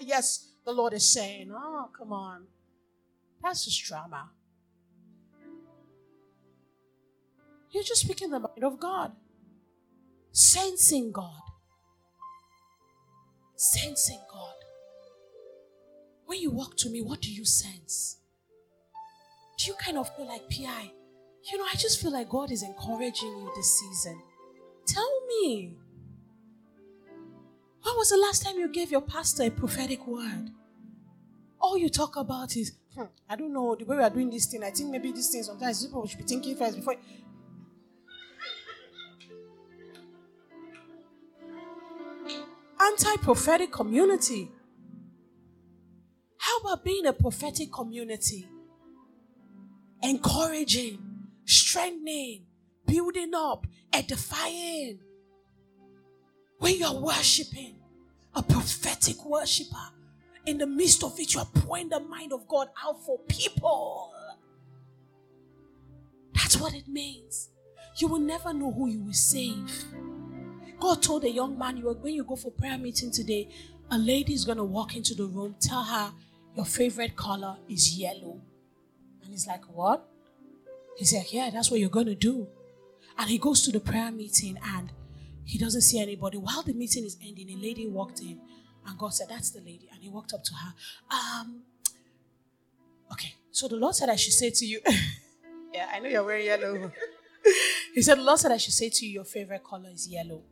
yes, 0.00 0.48
the 0.64 0.72
Lord 0.72 0.92
is 0.94 1.08
saying, 1.08 1.52
oh, 1.54 1.88
come 1.96 2.12
on. 2.12 2.46
That's 3.42 3.64
just 3.64 3.84
drama. 3.84 4.30
You're 7.70 7.84
just 7.84 8.02
speaking 8.02 8.30
the 8.30 8.40
mind 8.40 8.64
of 8.64 8.80
God, 8.80 9.12
sensing 10.32 11.12
God, 11.12 11.42
sensing 13.56 14.20
God. 14.30 14.54
When 16.26 16.40
you 16.40 16.50
walk 16.50 16.76
to 16.78 16.90
me, 16.90 17.00
what 17.00 17.20
do 17.20 17.32
you 17.32 17.44
sense? 17.44 18.18
Do 19.58 19.70
you 19.70 19.76
kind 19.76 19.98
of 19.98 20.14
feel 20.16 20.26
like 20.26 20.48
PI? 20.48 20.92
You 21.50 21.58
know, 21.58 21.64
I 21.64 21.76
just 21.76 22.00
feel 22.00 22.12
like 22.12 22.28
God 22.28 22.50
is 22.50 22.62
encouraging 22.62 23.28
you 23.28 23.52
this 23.56 23.78
season. 23.78 24.20
Tell 24.86 25.26
me. 25.26 25.76
When 27.82 27.96
was 27.96 28.10
the 28.10 28.18
last 28.18 28.42
time 28.42 28.58
you 28.58 28.68
gave 28.68 28.90
your 28.90 29.00
pastor 29.00 29.44
a 29.44 29.50
prophetic 29.50 30.06
word? 30.06 30.50
All 31.60 31.76
you 31.78 31.88
talk 31.88 32.16
about 32.16 32.56
is, 32.56 32.72
hmm, 32.94 33.04
I 33.28 33.36
don't 33.36 33.52
know, 33.52 33.74
the 33.74 33.84
way 33.84 33.96
we 33.96 34.02
are 34.02 34.10
doing 34.10 34.30
this 34.30 34.46
thing, 34.46 34.62
I 34.64 34.70
think 34.70 34.90
maybe 34.90 35.12
this 35.12 35.28
thing 35.30 35.42
sometimes 35.42 35.84
people 35.84 36.06
should 36.06 36.18
be 36.18 36.24
thinking 36.24 36.56
first 36.56 36.76
before. 36.76 36.96
Anti 42.90 43.16
prophetic 43.22 43.70
community. 43.70 44.50
How 46.38 46.58
about 46.58 46.84
being 46.84 47.06
a 47.06 47.12
prophetic 47.12 47.72
community? 47.72 48.48
Encouraging, 50.02 50.98
strengthening, 51.44 52.46
building 52.86 53.30
up, 53.32 53.66
edifying. 53.92 54.98
When 56.58 56.74
you 56.74 56.86
are 56.86 56.96
worshiping, 57.00 57.76
a 58.34 58.42
prophetic 58.42 59.24
worshiper, 59.24 59.76
in 60.46 60.58
the 60.58 60.66
midst 60.66 61.04
of 61.04 61.18
it, 61.20 61.32
you 61.32 61.40
are 61.40 61.46
pouring 61.46 61.90
the 61.90 62.00
mind 62.00 62.32
of 62.32 62.48
God 62.48 62.68
out 62.84 63.04
for 63.04 63.20
people. 63.28 64.12
That's 66.34 66.58
what 66.58 66.74
it 66.74 66.88
means. 66.88 67.50
You 67.98 68.08
will 68.08 68.18
never 68.18 68.52
know 68.52 68.72
who 68.72 68.88
you 68.88 69.04
will 69.04 69.12
save. 69.12 69.84
God 70.80 71.02
told 71.02 71.24
a 71.24 71.30
young 71.30 71.58
man, 71.58 71.76
you 71.76 71.88
are, 71.88 71.94
when 71.94 72.14
you 72.14 72.24
go 72.24 72.36
for 72.36 72.50
prayer 72.50 72.78
meeting 72.78 73.10
today, 73.10 73.48
a 73.90 73.98
lady 73.98 74.32
is 74.32 74.44
going 74.44 74.58
to 74.58 74.64
walk 74.64 74.96
into 74.96 75.14
the 75.14 75.26
room, 75.26 75.54
tell 75.60 75.82
her 75.82 76.12
your 76.56 76.64
favorite 76.64 77.16
color 77.16 77.56
is 77.68 77.96
yellow. 77.96 78.40
And 79.22 79.30
he's 79.30 79.46
like, 79.46 79.64
What? 79.72 80.08
He's 80.96 81.12
like, 81.12 81.32
Yeah, 81.32 81.50
that's 81.50 81.70
what 81.70 81.80
you're 81.80 81.90
going 81.90 82.06
to 82.06 82.14
do. 82.14 82.48
And 83.18 83.28
he 83.28 83.38
goes 83.38 83.62
to 83.64 83.72
the 83.72 83.80
prayer 83.80 84.10
meeting 84.10 84.58
and 84.64 84.92
he 85.44 85.58
doesn't 85.58 85.82
see 85.82 86.00
anybody. 86.00 86.38
While 86.38 86.62
the 86.62 86.72
meeting 86.72 87.04
is 87.04 87.16
ending, 87.22 87.50
a 87.50 87.56
lady 87.56 87.86
walked 87.86 88.20
in 88.20 88.40
and 88.86 88.98
God 88.98 89.12
said, 89.12 89.28
That's 89.28 89.50
the 89.50 89.60
lady. 89.60 89.88
And 89.92 90.02
he 90.02 90.08
walked 90.08 90.32
up 90.32 90.42
to 90.44 90.54
her. 90.54 90.74
Um, 91.10 91.62
okay, 93.12 93.34
so 93.50 93.68
the 93.68 93.76
Lord 93.76 93.94
said, 93.94 94.08
I 94.08 94.16
should 94.16 94.32
say 94.32 94.50
to 94.50 94.64
you, 94.64 94.80
Yeah, 95.74 95.88
I 95.92 96.00
know 96.00 96.08
you're 96.08 96.24
wearing 96.24 96.46
yellow. 96.46 96.90
he 97.94 98.02
said, 98.02 98.18
The 98.18 98.22
Lord 98.22 98.38
said, 98.38 98.50
I 98.52 98.56
should 98.56 98.74
say 98.74 98.88
to 98.88 99.06
you, 99.06 99.12
your 99.12 99.24
favorite 99.24 99.62
color 99.62 99.90
is 99.92 100.08
yellow. 100.08 100.42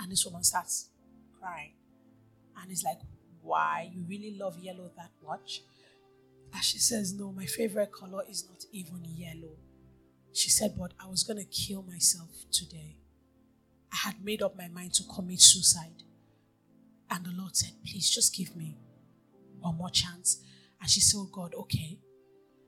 And 0.00 0.10
this 0.10 0.24
woman 0.24 0.42
starts 0.42 0.88
crying. 1.38 1.72
And 2.60 2.70
he's 2.70 2.84
like, 2.84 2.98
Why? 3.42 3.90
You 3.92 4.04
really 4.08 4.36
love 4.38 4.58
yellow 4.58 4.90
that 4.96 5.10
much? 5.26 5.62
And 6.52 6.62
she 6.62 6.78
says, 6.78 7.12
No, 7.12 7.32
my 7.32 7.46
favorite 7.46 7.92
color 7.92 8.22
is 8.28 8.46
not 8.48 8.64
even 8.72 9.04
yellow. 9.04 9.56
She 10.32 10.50
said, 10.50 10.74
But 10.78 10.92
I 10.98 11.08
was 11.08 11.22
going 11.22 11.38
to 11.38 11.44
kill 11.44 11.82
myself 11.82 12.30
today. 12.50 12.96
I 13.92 14.08
had 14.08 14.24
made 14.24 14.42
up 14.42 14.56
my 14.56 14.68
mind 14.68 14.94
to 14.94 15.02
commit 15.04 15.40
suicide. 15.40 16.04
And 17.10 17.24
the 17.24 17.32
Lord 17.36 17.56
said, 17.56 17.72
Please 17.84 18.10
just 18.10 18.34
give 18.34 18.56
me 18.56 18.76
one 19.58 19.76
more 19.76 19.90
chance. 19.90 20.42
And 20.80 20.88
she 20.88 21.00
said, 21.00 21.18
Oh 21.18 21.28
God, 21.30 21.54
okay. 21.54 21.98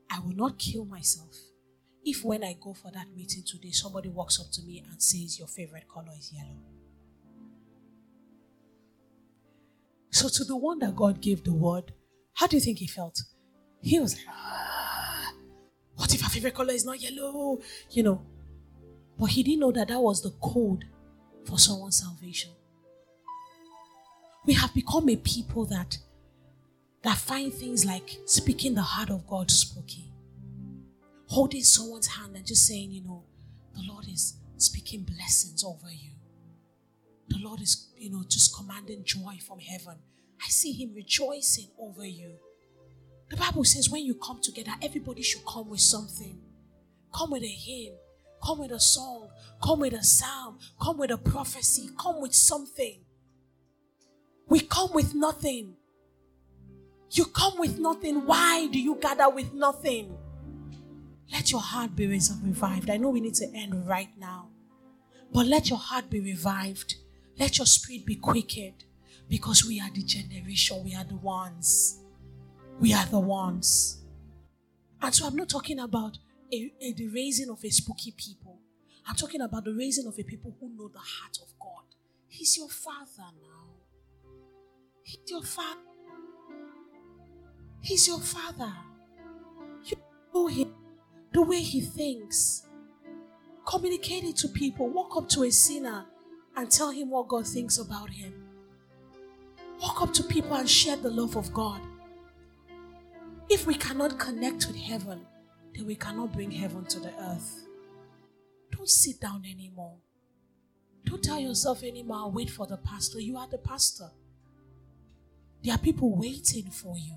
I 0.09 0.19
will 0.19 0.35
not 0.35 0.59
kill 0.59 0.85
myself 0.85 1.35
if 2.05 2.23
when 2.23 2.43
I 2.43 2.55
go 2.59 2.73
for 2.73 2.91
that 2.91 3.07
meeting 3.15 3.43
today, 3.45 3.71
somebody 3.71 4.09
walks 4.09 4.39
up 4.39 4.51
to 4.53 4.61
me 4.63 4.83
and 4.89 5.01
says, 5.01 5.39
Your 5.39 5.47
favorite 5.47 5.87
color 5.87 6.11
is 6.17 6.31
yellow. 6.33 6.59
So, 10.13 10.29
to 10.29 10.43
the 10.43 10.55
one 10.55 10.77
that 10.79 10.95
God 10.95 11.21
gave 11.21 11.43
the 11.43 11.51
word, 11.51 11.91
how 12.33 12.45
do 12.45 12.55
you 12.55 12.61
think 12.61 12.77
he 12.77 12.85
felt? 12.85 13.19
He 13.81 13.99
was 13.99 14.15
like, 14.15 14.25
ah, 14.29 15.33
What 15.95 16.13
if 16.13 16.23
our 16.23 16.29
favorite 16.29 16.53
color 16.53 16.71
is 16.71 16.85
not 16.85 17.01
yellow? 17.01 17.59
You 17.89 18.03
know. 18.03 18.21
But 19.17 19.25
he 19.31 19.41
didn't 19.41 19.61
know 19.61 19.71
that 19.71 19.87
that 19.87 19.99
was 19.99 20.21
the 20.21 20.29
code 20.39 20.85
for 21.45 21.57
someone's 21.57 21.97
salvation. 21.99 22.51
We 24.45 24.53
have 24.53 24.71
become 24.75 25.09
a 25.09 25.15
people 25.15 25.65
that 25.65 25.97
that 27.01 27.17
find 27.17 27.51
things 27.51 27.83
like 27.83 28.17
speaking 28.25 28.75
the 28.75 28.83
heart 28.83 29.09
of 29.09 29.25
God 29.25 29.49
spooky. 29.49 30.13
Holding 31.25 31.63
someone's 31.63 32.07
hand 32.07 32.35
and 32.35 32.45
just 32.45 32.67
saying, 32.67 32.91
you 32.91 33.03
know, 33.03 33.23
the 33.73 33.81
Lord 33.91 34.07
is 34.07 34.35
speaking 34.57 35.01
blessings 35.03 35.63
over 35.63 35.91
you. 35.91 36.12
The 37.33 37.39
Lord 37.39 37.61
is, 37.61 37.89
you 37.97 38.11
know, 38.11 38.23
just 38.27 38.55
commanding 38.55 39.03
joy 39.03 39.39
from 39.45 39.59
heaven. 39.59 39.97
I 40.39 40.47
see 40.49 40.71
Him 40.71 40.93
rejoicing 40.93 41.69
over 41.79 42.05
you. 42.05 42.35
The 43.29 43.37
Bible 43.37 43.63
says 43.63 43.89
when 43.89 44.05
you 44.05 44.15
come 44.15 44.39
together, 44.39 44.73
everybody 44.83 45.23
should 45.23 45.43
come 45.45 45.69
with 45.69 45.79
something. 45.79 46.39
Come 47.13 47.31
with 47.31 47.43
a 47.43 47.47
hymn, 47.47 47.95
come 48.43 48.59
with 48.59 48.71
a 48.71 48.79
song, 48.79 49.29
come 49.63 49.79
with 49.79 49.93
a 49.93 50.03
psalm, 50.03 50.59
come 50.81 50.97
with 50.97 51.11
a 51.11 51.17
prophecy, 51.17 51.89
come 51.99 52.21
with 52.21 52.35
something. 52.35 52.99
We 54.47 54.59
come 54.59 54.89
with 54.93 55.15
nothing. 55.15 55.75
You 57.11 57.25
come 57.25 57.57
with 57.57 57.79
nothing. 57.79 58.25
Why 58.25 58.67
do 58.67 58.79
you 58.79 58.95
gather 58.95 59.29
with 59.29 59.53
nothing? 59.53 60.17
Let 61.31 61.51
your 61.51 61.61
heart 61.61 61.95
be 61.95 62.05
revived. 62.05 62.89
I 62.89 62.97
know 62.97 63.09
we 63.09 63.21
need 63.21 63.35
to 63.35 63.51
end 63.55 63.87
right 63.87 64.09
now, 64.19 64.49
but 65.31 65.47
let 65.47 65.69
your 65.69 65.79
heart 65.79 66.09
be 66.11 66.19
revived. 66.19 66.95
Let 67.39 67.57
your 67.57 67.67
spirit 67.67 68.05
be 68.05 68.15
quickened 68.15 68.83
because 69.27 69.65
we 69.65 69.79
are 69.79 69.89
the 69.91 70.03
generation, 70.03 70.83
we 70.83 70.95
are 70.95 71.03
the 71.03 71.15
ones. 71.15 71.99
We 72.79 72.93
are 72.93 73.05
the 73.05 73.19
ones. 73.19 74.01
And 75.01 75.13
so 75.13 75.27
I'm 75.27 75.35
not 75.35 75.49
talking 75.49 75.79
about 75.79 76.17
a, 76.51 76.71
a, 76.81 76.93
the 76.93 77.07
raising 77.07 77.49
of 77.49 77.63
a 77.63 77.69
spooky 77.69 78.13
people. 78.15 78.59
I'm 79.07 79.15
talking 79.15 79.41
about 79.41 79.65
the 79.65 79.73
raising 79.73 80.07
of 80.07 80.17
a 80.17 80.23
people 80.23 80.55
who 80.59 80.69
know 80.69 80.87
the 80.87 80.99
heart 80.99 81.37
of 81.41 81.47
God. 81.59 81.83
He's 82.27 82.57
your 82.57 82.69
father 82.69 83.29
now. 83.41 84.29
He's 85.03 85.19
your 85.27 85.43
father. 85.43 85.79
He's 87.81 88.07
your 88.07 88.19
father. 88.19 88.73
You 89.83 89.97
know 90.33 90.47
him, 90.47 90.73
the 91.33 91.41
way 91.41 91.59
he 91.59 91.81
thinks. 91.81 92.65
Communicate 93.65 94.23
it 94.23 94.37
to 94.37 94.47
people. 94.47 94.89
Walk 94.89 95.17
up 95.17 95.27
to 95.29 95.43
a 95.43 95.51
sinner 95.51 96.05
and 96.55 96.69
tell 96.69 96.91
him 96.91 97.09
what 97.09 97.27
God 97.27 97.47
thinks 97.47 97.77
about 97.77 98.09
him. 98.09 98.33
Walk 99.81 100.01
up 100.01 100.13
to 100.13 100.23
people 100.23 100.55
and 100.55 100.69
share 100.69 100.95
the 100.95 101.09
love 101.09 101.35
of 101.35 101.53
God. 101.53 101.81
If 103.49 103.67
we 103.67 103.75
cannot 103.75 104.17
connect 104.19 104.67
with 104.67 104.77
heaven, 104.77 105.25
then 105.75 105.85
we 105.85 105.95
cannot 105.95 106.31
bring 106.31 106.51
heaven 106.51 106.85
to 106.85 106.99
the 106.99 107.13
earth. 107.19 107.65
Don't 108.71 108.89
sit 108.89 109.19
down 109.19 109.43
anymore. 109.49 109.95
Don't 111.05 111.23
tell 111.23 111.39
yourself 111.39 111.83
anymore, 111.83 112.31
wait 112.31 112.49
for 112.49 112.65
the 112.65 112.77
pastor. 112.77 113.19
You 113.19 113.37
are 113.37 113.47
the 113.47 113.57
pastor. 113.57 114.09
There 115.63 115.73
are 115.73 115.79
people 115.79 116.15
waiting 116.15 116.69
for 116.69 116.97
you. 116.97 117.15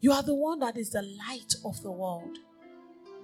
You 0.00 0.12
are 0.12 0.22
the 0.22 0.34
one 0.34 0.58
that 0.60 0.76
is 0.76 0.90
the 0.90 1.02
light 1.02 1.54
of 1.64 1.82
the 1.82 1.90
world. 1.90 2.38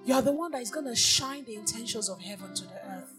You 0.05 0.14
are 0.14 0.23
the 0.23 0.33
one 0.33 0.53
that 0.53 0.62
is 0.62 0.71
going 0.71 0.87
to 0.87 0.94
shine 0.94 1.44
the 1.44 1.57
intentions 1.57 2.09
of 2.09 2.21
heaven 2.21 2.55
to 2.55 2.64
the 2.64 2.75
earth. 2.87 3.17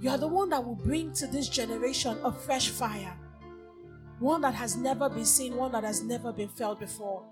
You 0.00 0.10
are 0.10 0.18
the 0.18 0.28
one 0.28 0.50
that 0.50 0.64
will 0.64 0.76
bring 0.76 1.12
to 1.14 1.26
this 1.26 1.48
generation 1.48 2.18
a 2.22 2.30
fresh 2.30 2.68
fire, 2.68 3.16
one 4.20 4.40
that 4.42 4.54
has 4.54 4.76
never 4.76 5.08
been 5.08 5.24
seen, 5.24 5.56
one 5.56 5.72
that 5.72 5.84
has 5.84 6.02
never 6.02 6.32
been 6.32 6.48
felt 6.48 6.78
before. 6.78 7.24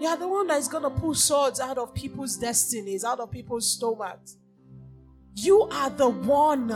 You 0.00 0.08
are 0.08 0.16
the 0.16 0.28
one 0.28 0.46
that 0.46 0.58
is 0.58 0.68
going 0.68 0.84
to 0.84 0.90
pull 0.90 1.14
swords 1.14 1.60
out 1.60 1.78
of 1.78 1.94
people's 1.94 2.36
destinies, 2.36 3.04
out 3.04 3.20
of 3.20 3.30
people's 3.30 3.70
stomachs. 3.70 4.38
You 5.34 5.62
are 5.70 5.90
the 5.90 6.08
one 6.08 6.68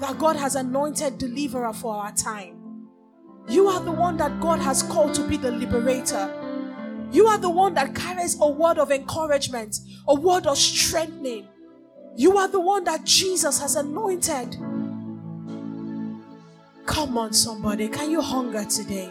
that 0.00 0.18
God 0.18 0.36
has 0.36 0.56
anointed 0.56 1.18
deliverer 1.18 1.72
for 1.72 1.94
our 1.94 2.12
time. 2.12 2.88
You 3.48 3.68
are 3.68 3.80
the 3.80 3.92
one 3.92 4.16
that 4.16 4.40
God 4.40 4.60
has 4.60 4.82
called 4.82 5.14
to 5.14 5.28
be 5.28 5.36
the 5.36 5.50
liberator. 5.50 6.32
You 7.12 7.26
are 7.26 7.38
the 7.38 7.50
one 7.50 7.74
that 7.74 7.94
carries 7.94 8.40
a 8.40 8.48
word 8.48 8.78
of 8.78 8.90
encouragement, 8.90 9.78
a 10.08 10.14
word 10.14 10.46
of 10.46 10.56
strengthening. 10.56 11.48
You 12.16 12.36
are 12.38 12.48
the 12.48 12.60
one 12.60 12.84
that 12.84 13.04
Jesus 13.04 13.60
has 13.60 13.76
anointed. 13.76 14.56
Come 16.86 17.16
on, 17.16 17.32
somebody. 17.32 17.88
Can 17.88 18.10
you 18.10 18.20
hunger 18.20 18.64
today? 18.64 19.10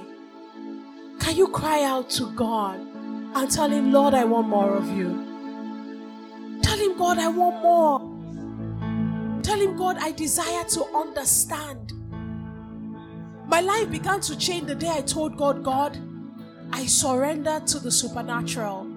Can 1.19 1.35
you 1.35 1.47
cry 1.47 1.83
out 1.83 2.09
to 2.11 2.31
God 2.35 2.79
and 2.79 3.49
tell 3.49 3.69
Him, 3.69 3.91
Lord, 3.91 4.13
I 4.13 4.23
want 4.25 4.47
more 4.47 4.75
of 4.75 4.87
you? 4.95 6.59
Tell 6.61 6.77
Him, 6.77 6.97
God, 6.97 7.17
I 7.17 7.27
want 7.27 7.61
more. 7.61 9.41
Tell 9.41 9.59
Him, 9.59 9.75
God, 9.77 9.97
I 9.99 10.11
desire 10.11 10.63
to 10.65 10.85
understand. 10.95 11.93
My 13.47 13.61
life 13.61 13.89
began 13.89 14.21
to 14.21 14.37
change 14.37 14.67
the 14.67 14.75
day 14.75 14.89
I 14.89 15.01
told 15.01 15.37
God, 15.37 15.63
God, 15.63 15.97
I 16.71 16.85
surrender 16.85 17.61
to 17.65 17.79
the 17.79 17.91
supernatural. 17.91 18.87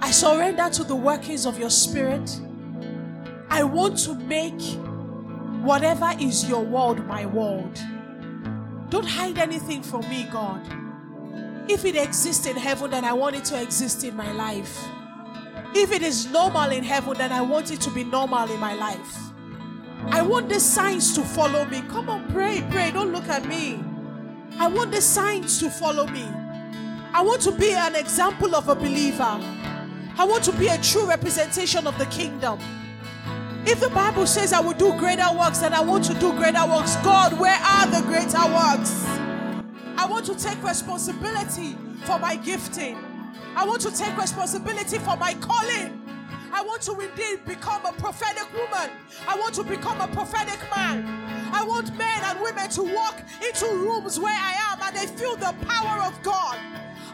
I 0.00 0.10
surrender 0.10 0.68
to 0.70 0.84
the 0.84 0.94
workings 0.94 1.46
of 1.46 1.58
your 1.58 1.70
spirit. 1.70 2.40
I 3.48 3.62
want 3.62 3.98
to 4.04 4.14
make 4.14 4.60
whatever 5.62 6.12
is 6.20 6.48
your 6.48 6.62
world 6.62 7.04
my 7.06 7.26
world. 7.26 7.78
Don't 8.90 9.06
hide 9.06 9.38
anything 9.38 9.82
from 9.82 10.08
me, 10.08 10.28
God. 10.30 10.62
If 11.68 11.84
it 11.84 11.96
exists 11.96 12.46
in 12.46 12.56
heaven, 12.56 12.90
then 12.90 13.04
I 13.04 13.12
want 13.12 13.36
it 13.36 13.44
to 13.46 13.60
exist 13.60 14.04
in 14.04 14.16
my 14.16 14.30
life. 14.32 14.84
If 15.74 15.92
it 15.92 16.02
is 16.02 16.30
normal 16.30 16.70
in 16.70 16.84
heaven, 16.84 17.18
then 17.18 17.32
I 17.32 17.40
want 17.40 17.70
it 17.72 17.80
to 17.82 17.90
be 17.90 18.04
normal 18.04 18.50
in 18.50 18.60
my 18.60 18.74
life. 18.74 19.18
I 20.08 20.22
want 20.22 20.48
the 20.48 20.60
signs 20.60 21.14
to 21.16 21.22
follow 21.22 21.64
me. 21.64 21.82
Come 21.88 22.08
on, 22.08 22.30
pray, 22.32 22.64
pray. 22.70 22.92
Don't 22.92 23.12
look 23.12 23.28
at 23.28 23.46
me. 23.46 23.82
I 24.58 24.68
want 24.68 24.92
the 24.92 25.00
signs 25.00 25.58
to 25.60 25.68
follow 25.68 26.06
me. 26.06 26.24
I 27.12 27.22
want 27.22 27.42
to 27.42 27.52
be 27.52 27.72
an 27.72 27.96
example 27.96 28.54
of 28.54 28.68
a 28.68 28.74
believer. 28.74 29.40
I 30.18 30.24
want 30.24 30.44
to 30.44 30.52
be 30.52 30.68
a 30.68 30.78
true 30.78 31.06
representation 31.06 31.86
of 31.86 31.98
the 31.98 32.06
kingdom. 32.06 32.60
If 33.68 33.80
the 33.80 33.90
Bible 33.90 34.26
says 34.26 34.52
I 34.52 34.60
will 34.60 34.74
do 34.74 34.96
greater 34.96 35.26
works, 35.36 35.58
then 35.58 35.74
I 35.74 35.80
want 35.80 36.04
to 36.04 36.14
do 36.14 36.32
greater 36.34 36.64
works. 36.66 36.94
God, 37.02 37.38
where 37.38 37.58
are 37.58 37.86
the 37.88 38.00
greater 38.06 38.46
works? 38.46 39.04
I 39.98 40.06
want 40.08 40.24
to 40.26 40.36
take 40.36 40.62
responsibility 40.62 41.76
for 42.04 42.18
my 42.20 42.36
gifting. 42.36 42.96
I 43.56 43.64
want 43.64 43.80
to 43.82 43.90
take 43.90 44.16
responsibility 44.16 44.98
for 44.98 45.16
my 45.16 45.34
calling. 45.34 46.00
I 46.52 46.62
want 46.62 46.82
to 46.82 46.92
indeed 47.00 47.44
become 47.44 47.84
a 47.84 47.92
prophetic 47.92 48.46
woman. 48.52 48.88
I 49.26 49.36
want 49.36 49.54
to 49.56 49.64
become 49.64 50.00
a 50.00 50.06
prophetic 50.08 50.60
man. 50.74 51.04
I 51.52 51.64
want 51.64 51.96
men 51.98 52.22
and 52.22 52.40
women 52.40 52.70
to 52.70 52.82
walk 52.84 53.20
into 53.44 53.66
rooms 53.66 54.20
where 54.20 54.32
I 54.32 54.52
am 54.70 54.80
and 54.80 54.96
they 54.96 55.06
feel 55.06 55.34
the 55.34 55.54
power 55.66 56.04
of 56.04 56.22
God. 56.22 56.56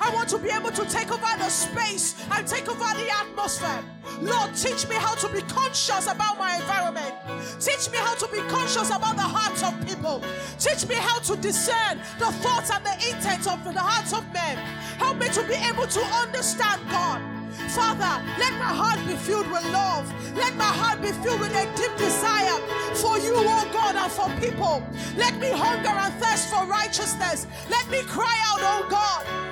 I 0.03 0.11
want 0.13 0.29
to 0.31 0.39
be 0.39 0.51
able 0.51 0.73
to 0.73 0.85
take 0.87 1.13
over 1.13 1.33
the 1.39 1.49
space 1.49 2.17
and 2.33 2.45
take 2.45 2.69
over 2.69 2.91
the 2.99 3.09
atmosphere. 3.23 3.85
Lord, 4.21 4.53
teach 4.57 4.89
me 4.89 4.97
how 4.97 5.15
to 5.15 5.29
be 5.29 5.43
conscious 5.43 6.09
about 6.09 6.39
my 6.39 6.57
environment. 6.57 7.15
Teach 7.61 7.89
me 7.89 7.99
how 7.99 8.17
to 8.17 8.27
be 8.27 8.39
conscious 8.51 8.91
about 8.91 9.15
the 9.15 9.23
hearts 9.23 9.63
of 9.63 9.73
people. 9.87 10.21
Teach 10.59 10.89
me 10.89 10.97
how 10.97 11.21
to 11.21 11.37
discern 11.37 12.01
the 12.19 12.33
thoughts 12.43 12.73
and 12.73 12.85
the 12.85 12.95
intents 13.11 13.47
of 13.47 13.63
the 13.63 13.79
hearts 13.79 14.13
of 14.13 14.25
men. 14.33 14.57
Help 14.99 15.19
me 15.19 15.29
to 15.29 15.43
be 15.45 15.55
able 15.55 15.87
to 15.87 16.01
understand 16.19 16.83
God. 16.91 17.23
Father, 17.71 18.27
let 18.39 18.53
my 18.59 18.75
heart 18.75 18.99
be 19.07 19.15
filled 19.15 19.47
with 19.53 19.65
love. 19.71 20.11
Let 20.35 20.57
my 20.57 20.65
heart 20.65 21.01
be 21.01 21.13
filled 21.13 21.39
with 21.39 21.55
a 21.55 21.65
deep 21.77 21.95
desire 21.97 22.59
for 22.99 23.19
you, 23.23 23.35
oh 23.37 23.71
God, 23.73 23.95
and 23.95 24.11
for 24.11 24.29
people. 24.41 24.83
Let 25.17 25.39
me 25.39 25.51
hunger 25.51 25.95
and 25.95 26.13
thirst 26.15 26.51
for 26.51 26.67
righteousness. 26.67 27.47
Let 27.71 27.89
me 27.89 28.03
cry 28.03 28.37
out, 28.51 28.59
oh 28.63 28.87
God. 28.91 29.52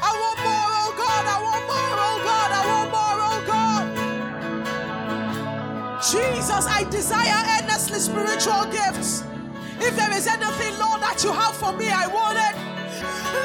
I 0.00 0.12
want 0.22 0.38
more, 0.44 0.70
oh 0.80 0.92
God. 0.96 1.24
I 1.26 1.38
want 1.42 1.64
more, 1.66 1.98
oh 2.08 2.18
God. 2.24 2.50
I 2.52 2.62
want 2.68 2.90
more, 2.92 3.18
oh 3.30 3.40
God. 3.46 3.84
Jesus, 6.02 6.66
I 6.66 6.84
desire 6.90 7.62
earnestly 7.62 7.98
spiritual 7.98 8.64
gifts. 8.70 9.24
If 9.80 9.96
there 9.96 10.12
is 10.12 10.26
anything, 10.26 10.78
Lord, 10.78 11.00
that 11.02 11.22
you 11.24 11.32
have 11.32 11.54
for 11.56 11.72
me, 11.72 11.88
I 11.88 12.06
want 12.06 12.38
it. 12.38 12.56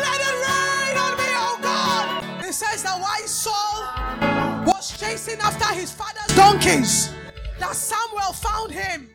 Let 0.03 0.19
it 0.29 0.35
rain 0.43 0.97
on 0.97 1.17
me, 1.17 1.29
oh 1.37 1.57
God. 1.61 2.23
It 2.45 2.53
says 2.53 2.83
that 2.83 2.99
why 2.99 3.21
Saul 3.25 4.65
was 4.65 4.97
chasing 4.97 5.39
after 5.39 5.73
his 5.73 5.91
father's 5.91 6.35
donkeys, 6.35 7.13
that 7.59 7.75
Samuel 7.75 8.33
found 8.33 8.71
him. 8.71 9.09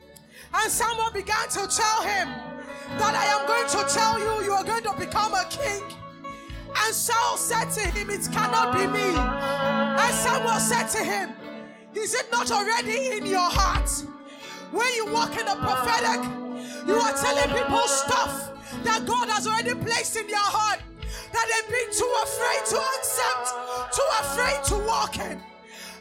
And 0.55 0.71
Samuel 0.73 1.11
began 1.13 1.49
to 1.51 1.67
tell 1.69 2.03
him 2.03 2.29
that 2.97 3.15
I 3.15 3.27
am 3.37 3.47
going 3.47 3.69
to 3.69 3.95
tell 3.95 4.19
you, 4.19 4.45
you 4.45 4.53
are 4.53 4.65
going 4.65 4.83
to 4.85 4.95
become 4.99 5.35
a 5.35 5.45
king. 5.51 5.83
And 6.77 6.95
Saul 6.95 7.37
said 7.37 7.71
to 7.73 7.81
him, 7.81 8.11
It 8.11 8.29
cannot 8.33 8.73
be 8.73 8.87
me. 8.87 9.15
And 9.17 10.15
Samuel 10.15 10.61
said 10.61 10.89
to 10.89 11.05
him, 11.05 11.33
Is 11.95 12.15
it 12.15 12.31
not 12.31 12.51
already 12.51 13.17
in 13.17 13.27
your 13.27 13.51
heart? 13.51 13.91
When 14.71 14.89
you 14.95 15.13
walk 15.13 15.39
in 15.39 15.47
the 15.47 15.57
prophetic, 15.57 16.25
you 16.87 16.95
are 16.95 17.13
telling 17.13 17.57
people 17.57 17.87
stuff 17.89 18.53
that 18.85 19.05
God 19.07 19.29
has 19.29 19.47
already 19.47 19.75
placed 19.75 20.17
in 20.17 20.27
their 20.27 20.37
heart 20.39 20.81
that 21.33 21.47
they've 21.49 21.71
been 21.73 21.93
too 21.93 22.13
afraid 22.23 22.65
to 22.67 22.79
accept, 22.99 23.97
too 23.97 24.09
afraid 24.21 24.65
to 24.65 24.87
walk 24.87 25.19
in. 25.19 25.41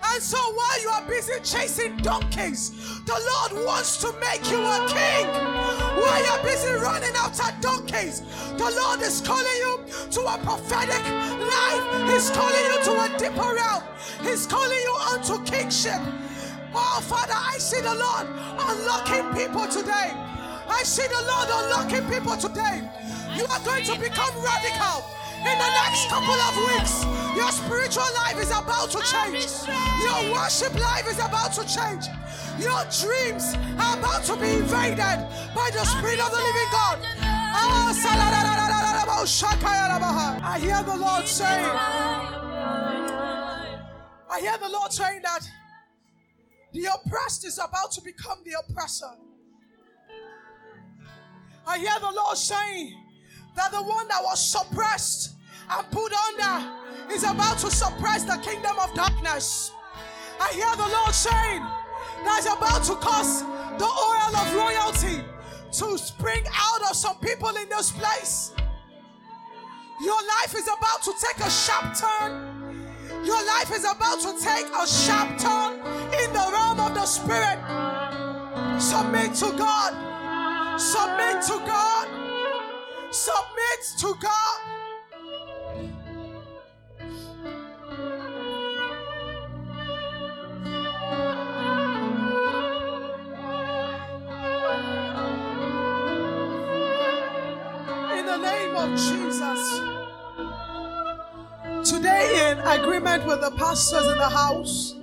And 0.03 0.21
so 0.21 0.37
while 0.37 0.81
you 0.81 0.89
are 0.89 1.05
busy 1.07 1.39
chasing 1.43 1.97
donkeys, 1.97 2.71
the 3.05 3.13
Lord 3.13 3.65
wants 3.65 3.97
to 3.97 4.13
make 4.19 4.49
you 4.49 4.59
a 4.59 4.85
king. 4.87 5.27
While 5.27 6.25
you're 6.25 6.43
busy 6.43 6.71
running 6.71 7.15
after 7.15 7.49
donkeys, 7.61 8.21
the 8.57 8.71
Lord 8.81 9.01
is 9.01 9.21
calling 9.21 9.57
you 9.57 9.85
to 10.11 10.21
a 10.21 10.37
prophetic 10.43 11.03
life. 11.03 12.09
He's 12.09 12.29
calling 12.31 12.65
you 12.69 12.83
to 12.83 12.91
a 13.03 13.17
deeper 13.17 13.53
realm. 13.53 13.83
He's 14.21 14.45
calling 14.45 14.79
you 14.79 14.95
unto 15.13 15.43
kingship. 15.43 16.01
Oh, 16.73 17.01
Father, 17.03 17.33
I 17.35 17.57
see 17.57 17.81
the 17.81 17.95
Lord 17.95 18.27
unlocking 18.59 19.33
people 19.33 19.67
today. 19.67 20.13
I 20.69 20.81
see 20.83 21.07
the 21.07 21.23
Lord 21.25 21.49
unlocking 21.49 22.05
people 22.09 22.37
today. 22.37 22.87
You 23.35 23.45
are 23.45 23.59
going 23.61 23.83
to 23.85 23.97
become 23.99 24.33
radical 24.43 25.05
in 25.51 25.57
the 25.57 25.71
next 25.83 26.09
couple 26.09 26.35
of 26.35 26.53
weeks. 26.69 27.05
Your 27.35 27.51
spiritual 27.51 28.09
life 28.15 28.37
is 28.41 28.51
about 28.51 28.91
to 28.91 28.99
change. 29.05 29.47
Your 30.03 30.33
worship 30.33 30.73
life 30.75 31.07
is 31.07 31.19
about 31.19 31.53
to 31.53 31.63
change. 31.63 32.05
Your 32.59 32.81
dreams 32.89 33.55
are 33.79 33.97
about 33.97 34.23
to 34.25 34.35
be 34.35 34.49
invaded 34.49 35.19
by 35.55 35.69
the 35.71 35.85
Spirit 35.85 36.19
of 36.19 36.31
the 36.31 36.41
living 36.41 36.69
God. 36.71 36.99
Ah, 37.59 37.93
I 40.43 40.59
hear 40.59 40.83
the 40.83 40.97
Lord 40.97 41.27
saying, 41.27 41.65
I 44.29 44.39
hear 44.41 44.57
the 44.57 44.69
Lord 44.69 44.91
saying 44.91 45.21
that 45.23 45.47
the 46.73 46.85
oppressed 46.93 47.45
is 47.45 47.59
about 47.59 47.91
to 47.93 48.01
become 48.01 48.39
the 48.43 48.53
oppressor. 48.59 49.11
I 51.65 51.77
hear 51.79 51.99
the 51.99 52.11
Lord 52.11 52.37
saying 52.37 52.95
that 53.55 53.71
the 53.71 53.81
one 53.81 54.07
that 54.07 54.23
was 54.23 54.39
suppressed 54.43 55.36
and 55.69 55.91
put 55.91 56.11
under 56.13 57.13
is 57.13 57.23
about 57.23 57.57
to 57.59 57.71
suppress 57.71 58.23
the 58.23 58.37
kingdom 58.37 58.77
of 58.79 58.93
darkness. 58.93 59.71
I 60.39 60.51
hear 60.53 60.75
the 60.75 60.87
Lord 60.91 61.13
saying 61.13 61.61
that 62.23 62.39
is 62.39 62.45
about 62.45 62.83
to 62.83 62.95
cause 62.95 63.41
the 63.77 63.85
oil 63.85 64.35
of 64.35 64.53
royalty 64.55 65.23
to 65.71 65.97
spring 65.97 66.43
out 66.53 66.89
of 66.89 66.95
some 66.95 67.17
people 67.17 67.49
in 67.49 67.69
this 67.69 67.91
place. 67.91 68.53
Your 70.01 70.21
life 70.39 70.53
is 70.55 70.67
about 70.67 71.01
to 71.03 71.13
take 71.19 71.45
a 71.45 71.49
sharp 71.49 71.97
turn. 71.97 72.85
Your 73.25 73.43
life 73.45 73.71
is 73.73 73.83
about 73.83 74.19
to 74.21 74.33
take 74.43 74.67
a 74.67 74.87
sharp 74.87 75.37
turn 75.39 75.79
in 76.13 76.33
the 76.33 76.49
realm 76.51 76.79
of 76.79 76.93
the 76.93 77.05
spirit. 77.05 77.59
Submit 78.79 79.33
to 79.35 79.57
God. 79.57 80.79
Submit 80.79 81.41
to 81.47 81.57
God. 81.65 82.07
Submit 83.11 83.79
to 83.97 84.15
God. 84.21 84.56
Agreement 102.67 103.25
with 103.25 103.41
the 103.41 103.51
pastors 103.51 104.07
in 104.07 104.17
the 104.17 104.29
house 104.29 104.95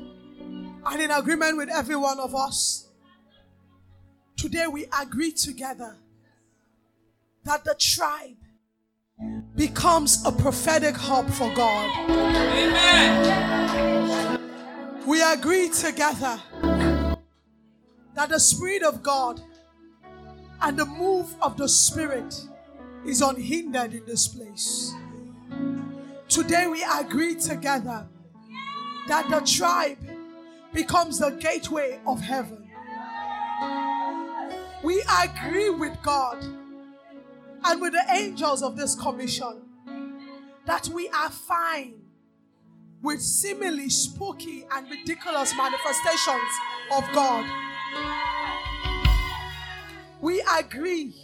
and 0.87 1.00
in 1.00 1.11
agreement 1.11 1.57
with 1.57 1.70
every 1.70 1.96
one 1.96 2.20
of 2.20 2.35
us, 2.35 2.88
today 4.37 4.66
we 4.66 4.87
agree 5.00 5.33
together 5.33 5.96
that 7.44 7.64
the 7.64 7.74
tribe 7.79 8.37
becomes 9.57 10.24
a 10.27 10.33
prophetic 10.33 10.94
hub 10.96 11.31
for 11.31 11.53
God. 11.55 12.11
Amen. 12.11 13.55
We 15.07 15.22
agree 15.22 15.68
together 15.70 16.40
that 18.14 18.29
the 18.29 18.40
Spirit 18.40 18.83
of 18.83 19.03
God 19.03 19.40
and 20.61 20.79
the 20.79 20.87
move 20.87 21.35
of 21.40 21.57
the 21.57 21.68
Spirit 21.68 22.35
is 23.07 23.20
unhindered 23.20 23.92
in 23.94 24.05
this 24.07 24.29
place. 24.29 24.94
Today 26.28 26.66
we 26.66 26.84
agree 26.98 27.34
together 27.34 28.06
that 29.08 29.29
the 29.31 29.40
tribe 29.40 29.98
becomes 30.72 31.18
the 31.18 31.31
gateway 31.31 32.00
of 32.06 32.20
heaven. 32.20 32.68
We 34.83 35.02
agree 35.22 35.70
with 35.70 35.96
God 36.02 36.42
and 37.64 37.81
with 37.81 37.92
the 37.92 38.04
angels 38.10 38.62
of 38.62 38.77
this 38.77 38.94
commission 38.94 39.62
that 40.66 40.88
we 40.88 41.08
are 41.10 41.31
fine 41.31 42.00
with 43.02 43.20
seemingly 43.20 43.90
spooky 43.90 44.66
and 44.72 44.90
ridiculous 44.90 45.54
manifestations 45.56 46.52
of 46.92 47.04
God. 47.12 47.44
We 50.20 50.42
agree 50.58 51.14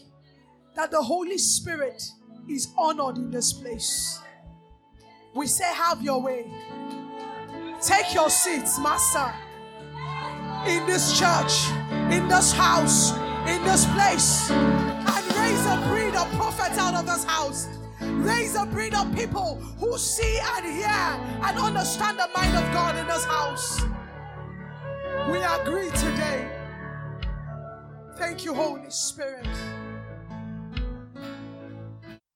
that 0.77 0.91
the 0.91 1.03
Holy 1.03 1.39
Spirit 1.39 2.03
is 2.49 2.69
honored 2.77 3.17
in 3.17 3.31
this 3.31 3.53
place. 3.53 4.21
We 5.35 5.47
say, 5.47 5.73
Have 5.75 6.03
your 6.03 6.21
way. 6.21 6.51
Take 7.81 8.13
your 8.13 8.29
seats, 8.29 8.79
Master, 8.79 9.33
in 10.67 10.85
this 10.87 11.19
church, 11.19 11.71
in 12.13 12.29
this 12.29 12.53
house, 12.53 13.13
in 13.49 13.63
this 13.65 13.87
place, 13.87 14.51
and 14.51 15.37
raise 15.37 15.65
a 15.67 15.83
breed 15.89 16.15
of 16.15 16.31
prophets 16.33 16.77
out 16.77 16.95
of 16.95 17.07
this 17.07 17.25
house. 17.25 17.69
Raise 18.01 18.55
a 18.55 18.67
breed 18.67 18.95
of 18.95 19.15
people 19.15 19.57
who 19.79 19.97
see 19.97 20.39
and 20.57 20.67
hear 20.67 20.89
and 20.89 21.59
understand 21.59 22.19
the 22.19 22.29
mind 22.37 22.55
of 22.57 22.71
God 22.73 22.97
in 22.97 23.07
this 23.07 23.25
house. 23.25 23.83
We 25.31 25.39
agree 25.39 25.91
today. 25.91 26.51
Thank 28.17 28.45
you, 28.45 28.53
Holy 28.53 28.91
Spirit. 28.91 29.49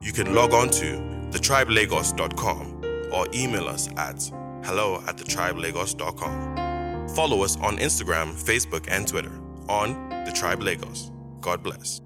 You 0.00 0.12
can 0.12 0.34
log 0.34 0.54
on 0.54 0.70
to 0.70 0.96
thetribelagos.com 1.30 2.73
or 3.14 3.26
email 3.34 3.68
us 3.68 3.88
at 3.96 4.30
hello 4.64 5.02
at 5.06 5.16
thetribelagos.com. 5.16 7.08
Follow 7.14 7.42
us 7.44 7.56
on 7.58 7.78
Instagram, 7.78 8.32
Facebook, 8.32 8.86
and 8.88 9.06
Twitter 9.06 9.40
on 9.68 10.08
The 10.24 10.32
Tribe 10.32 10.62
Lagos. 10.62 11.12
God 11.40 11.62
bless. 11.62 12.00